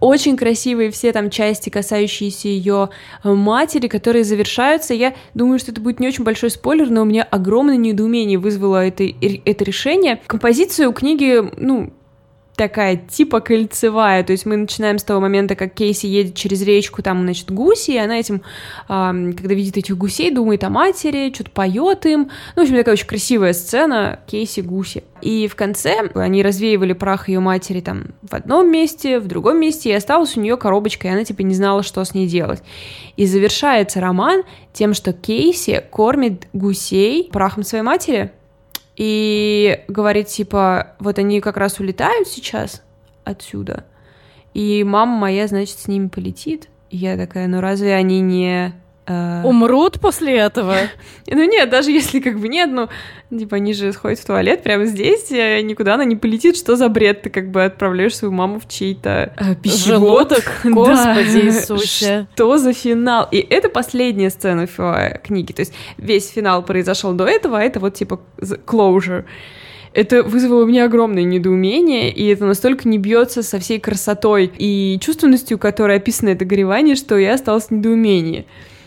Очень 0.00 0.36
красивые 0.36 0.90
все 0.90 1.12
там 1.12 1.30
части, 1.30 1.70
касающиеся 1.70 2.48
ее 2.48 2.90
э, 3.22 3.32
матери, 3.32 3.88
которые 3.88 4.24
завершаются. 4.24 4.94
Я 4.94 5.14
думаю, 5.34 5.58
что 5.58 5.72
это 5.72 5.80
будет 5.80 6.00
не 6.00 6.08
очень 6.08 6.24
большой 6.24 6.50
спойлер, 6.50 6.90
но 6.90 7.02
у 7.02 7.04
меня 7.04 7.22
огромное 7.22 7.76
недоумение 7.76 8.38
вызвало 8.38 8.86
это, 8.86 9.04
это 9.04 9.64
решение. 9.64 10.20
Композиция 10.26 10.88
у 10.88 10.92
книги, 10.92 11.42
ну, 11.56 11.92
такая 12.56 12.96
типа 12.96 13.40
кольцевая, 13.40 14.22
то 14.22 14.32
есть 14.32 14.46
мы 14.46 14.56
начинаем 14.56 14.98
с 14.98 15.04
того 15.04 15.20
момента, 15.20 15.56
как 15.56 15.74
Кейси 15.74 16.06
едет 16.06 16.34
через 16.34 16.62
речку, 16.62 17.02
там, 17.02 17.22
значит, 17.22 17.50
гуси, 17.50 17.92
и 17.92 17.98
она 17.98 18.18
этим, 18.18 18.42
когда 18.86 19.54
видит 19.54 19.76
этих 19.76 19.96
гусей, 19.96 20.30
думает 20.30 20.62
о 20.64 20.70
матери, 20.70 21.32
что-то 21.34 21.50
поет 21.50 22.06
им, 22.06 22.30
ну, 22.54 22.62
в 22.62 22.64
общем, 22.64 22.76
такая 22.76 22.94
очень 22.94 23.06
красивая 23.06 23.52
сцена, 23.52 24.20
Кейси, 24.26 24.60
гуси. 24.60 25.04
И 25.20 25.48
в 25.48 25.56
конце 25.56 26.10
они 26.14 26.42
развеивали 26.42 26.92
прах 26.92 27.28
ее 27.28 27.40
матери 27.40 27.80
там 27.80 28.08
в 28.22 28.34
одном 28.34 28.70
месте, 28.70 29.18
в 29.18 29.26
другом 29.26 29.58
месте, 29.58 29.90
и 29.90 29.94
осталась 29.94 30.36
у 30.36 30.40
нее 30.40 30.56
коробочка, 30.56 31.08
и 31.08 31.10
она 31.10 31.24
типа 31.24 31.40
не 31.42 31.54
знала, 31.54 31.82
что 31.82 32.04
с 32.04 32.14
ней 32.14 32.26
делать. 32.26 32.62
И 33.16 33.26
завершается 33.26 34.00
роман 34.00 34.42
тем, 34.72 34.92
что 34.92 35.12
Кейси 35.12 35.82
кормит 35.90 36.46
гусей 36.52 37.30
прахом 37.32 37.62
своей 37.62 37.84
матери, 37.84 38.32
и 38.96 39.84
говорит, 39.88 40.28
типа, 40.28 40.94
вот 40.98 41.18
они 41.18 41.40
как 41.40 41.56
раз 41.56 41.80
улетают 41.80 42.28
сейчас 42.28 42.82
отсюда, 43.24 43.84
и 44.52 44.84
мама 44.84 45.16
моя, 45.16 45.46
значит, 45.48 45.78
с 45.78 45.88
ними 45.88 46.08
полетит. 46.08 46.68
И 46.90 46.96
я 46.96 47.16
такая, 47.16 47.48
ну 47.48 47.60
разве 47.60 47.94
они 47.94 48.20
не 48.20 48.72
Умрут 49.06 50.00
после 50.00 50.36
этого? 50.36 50.76
ну 51.26 51.44
нет, 51.44 51.70
даже 51.70 51.90
если 51.90 52.20
как 52.20 52.38
бы 52.38 52.48
нет, 52.48 52.70
ну, 52.70 52.88
типа 53.36 53.56
они 53.56 53.74
же 53.74 53.92
сходят 53.92 54.18
в 54.18 54.26
туалет 54.26 54.62
прямо 54.62 54.86
здесь, 54.86 55.30
никуда 55.30 55.94
она 55.94 56.04
не 56.04 56.16
полетит, 56.16 56.56
что 56.56 56.76
за 56.76 56.88
бред? 56.88 57.22
Ты 57.22 57.30
как 57.30 57.50
бы 57.50 57.64
отправляешь 57.64 58.16
свою 58.16 58.32
маму 58.32 58.60
в 58.60 58.68
чей-то 58.68 59.32
э, 59.36 59.54
пищевод. 59.56 60.32
Господи 60.64 61.46
Иисусе. 61.46 62.26
Что 62.34 62.58
за 62.58 62.72
финал? 62.72 63.28
И 63.30 63.38
это 63.38 63.68
последняя 63.68 64.30
сцена 64.30 64.66
в 64.66 65.20
книге, 65.22 65.54
то 65.54 65.60
есть 65.60 65.74
весь 65.98 66.30
финал 66.30 66.62
произошел 66.62 67.12
до 67.12 67.26
этого, 67.26 67.58
а 67.58 67.62
это 67.62 67.80
вот 67.80 67.94
типа 67.94 68.20
closure 68.38 69.24
это 69.94 70.24
вызвало 70.24 70.64
у 70.64 70.66
меня 70.66 70.84
огромное 70.84 71.22
недоумение, 71.22 72.12
и 72.12 72.26
это 72.26 72.44
настолько 72.44 72.88
не 72.88 72.98
бьется 72.98 73.42
со 73.42 73.60
всей 73.60 73.78
красотой 73.78 74.52
и 74.58 74.98
чувственностью, 75.00 75.56
которой 75.56 75.98
описано 75.98 76.30
это 76.30 76.44
горевание, 76.44 76.96
что 76.96 77.16
я 77.16 77.34
осталась 77.34 77.66
в 77.66 77.70
недоумении. 77.70 78.44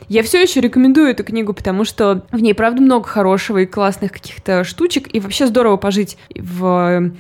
Я 0.08 0.24
все 0.24 0.42
еще 0.42 0.62
рекомендую 0.62 1.10
эту 1.10 1.24
книгу, 1.24 1.54
потому 1.54 1.84
что 1.84 2.26
в 2.32 2.40
ней, 2.40 2.54
правда, 2.54 2.82
много 2.82 3.08
хорошего 3.08 3.60
и 3.60 3.66
классных 3.66 4.12
каких-то 4.12 4.64
штучек, 4.64 5.14
и 5.14 5.20
вообще 5.20 5.48
здорово 5.48 5.78
пожить 5.78 6.18
в 6.34 7.12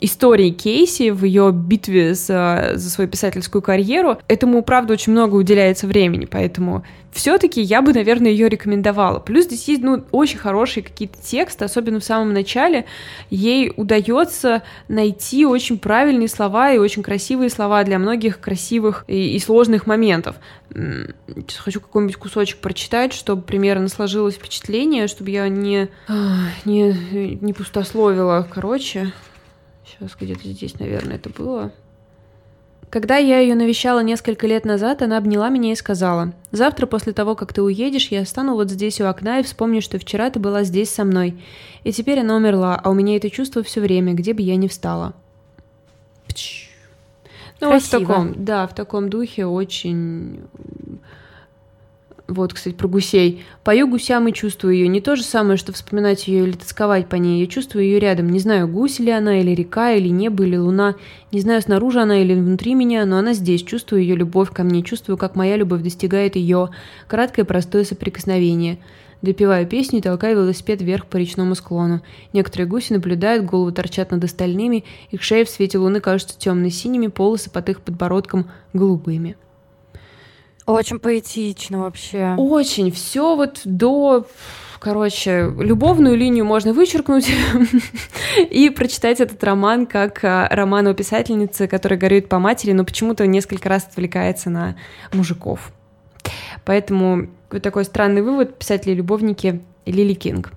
истории 0.00 0.50
Кейси, 0.50 1.10
в 1.10 1.24
ее 1.24 1.52
битве 1.52 2.14
за, 2.14 2.72
за 2.74 2.90
свою 2.90 3.08
писательскую 3.08 3.62
карьеру, 3.62 4.18
этому, 4.28 4.62
правда, 4.62 4.94
очень 4.94 5.12
много 5.12 5.34
уделяется 5.34 5.86
времени, 5.86 6.26
поэтому 6.26 6.84
все-таки 7.12 7.60
я 7.60 7.82
бы, 7.82 7.92
наверное, 7.92 8.30
ее 8.30 8.48
рекомендовала. 8.48 9.18
Плюс 9.18 9.46
здесь 9.46 9.66
есть, 9.68 9.82
ну, 9.82 10.04
очень 10.12 10.38
хорошие 10.38 10.84
какие-то 10.84 11.18
тексты, 11.20 11.64
особенно 11.64 11.98
в 11.98 12.04
самом 12.04 12.32
начале. 12.32 12.84
Ей 13.30 13.72
удается 13.76 14.62
найти 14.88 15.44
очень 15.44 15.78
правильные 15.78 16.28
слова 16.28 16.72
и 16.72 16.78
очень 16.78 17.02
красивые 17.02 17.50
слова 17.50 17.82
для 17.82 17.98
многих 17.98 18.40
красивых 18.40 19.04
и, 19.08 19.34
и 19.34 19.38
сложных 19.40 19.86
моментов. 19.86 20.36
Сейчас 20.72 21.58
хочу 21.58 21.80
какой-нибудь 21.80 22.16
кусочек 22.16 22.58
прочитать, 22.58 23.12
чтобы 23.12 23.42
примерно 23.42 23.88
сложилось 23.88 24.36
впечатление, 24.36 25.08
чтобы 25.08 25.30
я 25.30 25.48
не, 25.48 25.88
не, 26.64 27.38
не 27.40 27.52
пустословила. 27.52 28.46
Короче, 28.48 29.12
Сейчас 29.98 30.16
где-то 30.18 30.48
здесь, 30.48 30.78
наверное, 30.78 31.16
это 31.16 31.30
было. 31.30 31.72
Когда 32.90 33.16
я 33.18 33.38
ее 33.38 33.54
навещала 33.54 34.00
несколько 34.00 34.46
лет 34.48 34.64
назад, 34.64 35.02
она 35.02 35.16
обняла 35.16 35.48
меня 35.48 35.72
и 35.72 35.76
сказала, 35.76 36.32
«Завтра 36.50 36.86
после 36.86 37.12
того, 37.12 37.36
как 37.36 37.52
ты 37.52 37.62
уедешь, 37.62 38.08
я 38.08 38.24
стану 38.24 38.54
вот 38.54 38.70
здесь 38.70 39.00
у 39.00 39.04
окна 39.04 39.38
и 39.38 39.42
вспомню, 39.44 39.80
что 39.80 39.98
вчера 39.98 40.28
ты 40.30 40.40
была 40.40 40.64
здесь 40.64 40.90
со 40.90 41.04
мной. 41.04 41.40
И 41.84 41.92
теперь 41.92 42.20
она 42.20 42.34
умерла, 42.34 42.80
а 42.82 42.90
у 42.90 42.94
меня 42.94 43.16
это 43.16 43.30
чувство 43.30 43.62
все 43.62 43.80
время, 43.80 44.14
где 44.14 44.34
бы 44.34 44.42
я 44.42 44.56
ни 44.56 44.66
встала». 44.66 45.14
Ну, 47.60 47.70
вот 47.70 47.82
в 47.82 47.90
таком, 47.90 48.44
да, 48.44 48.66
в 48.66 48.74
таком 48.74 49.10
духе 49.10 49.44
очень 49.46 50.40
вот, 52.30 52.54
кстати, 52.54 52.74
про 52.74 52.88
гусей. 52.88 53.44
Пою 53.64 53.88
гусям 53.88 54.28
и 54.28 54.32
чувствую 54.32 54.74
ее. 54.74 54.88
Не 54.88 55.00
то 55.00 55.16
же 55.16 55.22
самое, 55.22 55.56
что 55.56 55.72
вспоминать 55.72 56.28
ее 56.28 56.44
или 56.44 56.52
тосковать 56.52 57.08
по 57.08 57.16
ней. 57.16 57.40
Я 57.40 57.46
чувствую 57.46 57.84
ее 57.84 57.98
рядом. 57.98 58.30
Не 58.30 58.38
знаю, 58.38 58.68
гусь 58.68 58.98
ли 58.98 59.10
она, 59.10 59.40
или 59.40 59.50
река, 59.50 59.92
или 59.92 60.08
небо, 60.08 60.44
или 60.44 60.56
луна. 60.56 60.94
Не 61.32 61.40
знаю, 61.40 61.60
снаружи 61.60 62.00
она 62.00 62.22
или 62.22 62.34
внутри 62.34 62.74
меня, 62.74 63.04
но 63.04 63.18
она 63.18 63.32
здесь. 63.34 63.62
Чувствую 63.62 64.02
ее 64.02 64.16
любовь 64.16 64.50
ко 64.52 64.62
мне. 64.62 64.82
Чувствую, 64.82 65.16
как 65.16 65.36
моя 65.36 65.56
любовь 65.56 65.82
достигает 65.82 66.36
ее. 66.36 66.70
Краткое 67.08 67.44
простое 67.44 67.84
соприкосновение. 67.84 68.78
Допиваю 69.22 69.66
песню 69.66 69.98
и 69.98 70.02
толкаю 70.02 70.36
велосипед 70.36 70.80
вверх 70.80 71.06
по 71.06 71.18
речному 71.18 71.54
склону. 71.54 72.00
Некоторые 72.32 72.66
гуси 72.66 72.94
наблюдают, 72.94 73.44
головы 73.44 73.72
торчат 73.72 74.12
над 74.12 74.24
остальными, 74.24 74.84
их 75.10 75.22
шеи 75.22 75.44
в 75.44 75.50
свете 75.50 75.76
луны 75.76 76.00
кажутся 76.00 76.38
темно-синими, 76.38 77.08
полосы 77.08 77.50
под 77.50 77.68
их 77.68 77.82
подбородком 77.82 78.50
голубыми. 78.72 79.36
Очень 80.70 80.98
поэтично 80.98 81.80
вообще. 81.80 82.34
Очень. 82.36 82.90
Все 82.92 83.36
вот 83.36 83.60
до 83.64 84.26
Короче, 84.80 85.52
любовную 85.58 86.16
линию 86.16 86.46
можно 86.46 86.72
вычеркнуть 86.72 87.30
и 88.50 88.70
прочитать 88.70 89.20
этот 89.20 89.44
роман 89.44 89.84
как 89.84 90.24
а, 90.24 90.48
роман 90.50 90.88
о 90.88 90.94
писательнице, 90.94 91.68
которая 91.68 92.00
горюет 92.00 92.30
по 92.30 92.38
матери, 92.38 92.72
но 92.72 92.84
почему-то 92.84 93.26
несколько 93.26 93.68
раз 93.68 93.84
отвлекается 93.84 94.48
на 94.48 94.76
мужиков. 95.12 95.70
Поэтому 96.64 97.28
вот 97.50 97.62
такой 97.62 97.84
странный 97.84 98.22
вывод 98.22 98.58
писатели-любовники 98.58 99.60
Лили 99.84 100.14
Кинг. 100.14 100.52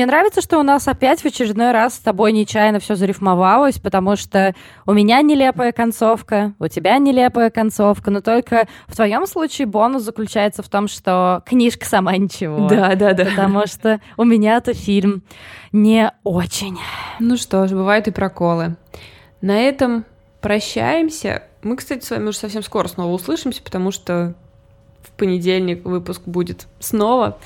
Мне 0.00 0.06
нравится, 0.06 0.40
что 0.40 0.58
у 0.58 0.62
нас 0.62 0.88
опять 0.88 1.20
в 1.20 1.26
очередной 1.26 1.72
раз 1.72 1.96
с 1.96 1.98
тобой 1.98 2.32
нечаянно 2.32 2.80
все 2.80 2.94
зарифмовалось, 2.94 3.78
потому 3.78 4.16
что 4.16 4.54
у 4.86 4.94
меня 4.94 5.20
нелепая 5.20 5.72
концовка, 5.72 6.54
у 6.58 6.68
тебя 6.68 6.96
нелепая 6.96 7.50
концовка, 7.50 8.10
но 8.10 8.22
только 8.22 8.66
в 8.86 8.96
твоем 8.96 9.26
случае 9.26 9.66
бонус 9.66 10.02
заключается 10.02 10.62
в 10.62 10.70
том, 10.70 10.88
что 10.88 11.42
книжка 11.44 11.84
сама 11.84 12.16
ничего. 12.16 12.66
Да, 12.66 12.94
да, 12.94 13.12
да. 13.12 13.26
Потому 13.26 13.66
что 13.66 14.00
у 14.16 14.24
меня-то 14.24 14.72
фильм 14.72 15.22
не 15.70 16.10
очень. 16.24 16.78
Ну 17.18 17.36
что 17.36 17.68
ж, 17.68 17.72
бывают 17.72 18.08
и 18.08 18.10
проколы. 18.10 18.76
На 19.42 19.58
этом 19.60 20.06
прощаемся. 20.40 21.42
Мы, 21.62 21.76
кстати, 21.76 22.02
с 22.06 22.10
вами 22.10 22.28
уже 22.28 22.38
совсем 22.38 22.62
скоро 22.62 22.88
снова 22.88 23.12
услышимся, 23.12 23.62
потому 23.62 23.90
что 23.90 24.34
в 25.02 25.10
понедельник 25.10 25.84
выпуск 25.84 26.22
будет 26.24 26.68
снова. 26.78 27.36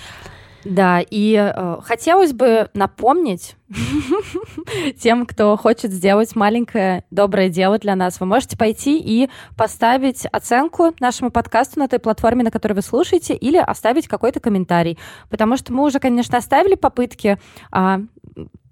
Да, 0.64 1.00
и 1.00 1.35
э, 1.35 1.77
хотелось 1.83 2.33
бы 2.33 2.70
напомнить 2.74 3.57
тем, 4.98 5.27
кто 5.27 5.57
хочет 5.57 5.92
сделать 5.92 6.35
маленькое 6.37 7.05
доброе 7.11 7.48
дело 7.48 7.79
для 7.79 7.94
нас, 7.94 8.20
вы 8.20 8.27
можете 8.27 8.57
пойти 8.57 8.98
и 8.98 9.29
поставить 9.57 10.27
оценку 10.27 10.94
нашему 11.00 11.31
подкасту 11.31 11.81
на 11.81 11.88
той 11.88 11.98
платформе, 11.98 12.44
на 12.44 12.50
которой 12.50 12.74
вы 12.74 12.83
слушаете, 12.83 13.35
или 13.35 13.57
оставить 13.57 14.09
какой-то 14.09 14.40
комментарий. 14.40 14.98
Потому 15.29 15.57
что 15.57 15.72
мы 15.72 15.85
уже, 15.85 15.98
конечно, 15.98 16.38
оставили 16.38 16.74
попытки 16.74 17.38
а, 17.70 18.00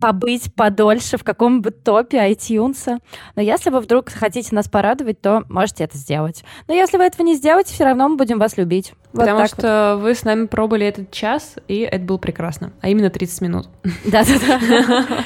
побыть 0.00 0.54
подольше 0.54 1.16
в 1.16 1.24
каком-нибудь 1.24 1.84
топе 1.84 2.18
iTunes. 2.30 2.98
Но 3.36 3.42
если 3.42 3.70
вы 3.70 3.80
вдруг 3.80 4.10
хотите 4.10 4.54
нас 4.54 4.68
порадовать, 4.68 5.20
то 5.20 5.44
можете 5.48 5.84
это 5.84 5.96
сделать. 5.96 6.44
Но 6.68 6.74
если 6.74 6.96
вы 6.96 7.04
этого 7.04 7.24
не 7.24 7.36
сделаете, 7.36 7.72
все 7.72 7.84
равно 7.84 8.08
мы 8.08 8.16
будем 8.16 8.38
вас 8.38 8.56
любить. 8.56 8.94
Вот 9.12 9.20
Потому 9.20 9.46
что 9.46 9.94
вот. 9.96 10.02
вы 10.02 10.14
с 10.14 10.24
нами 10.24 10.46
пробовали 10.46 10.86
этот 10.86 11.10
час, 11.10 11.56
и 11.68 11.78
это 11.78 12.04
было 12.04 12.18
прекрасно. 12.18 12.72
А 12.80 12.88
именно 12.88 13.10
30 13.10 13.40
минут. 13.42 13.68
Да-да-да. 14.04 15.24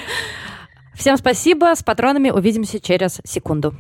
Всем 0.95 1.17
спасибо. 1.17 1.75
С 1.75 1.83
патронами 1.83 2.31
увидимся 2.31 2.81
через 2.81 3.21
секунду. 3.25 3.75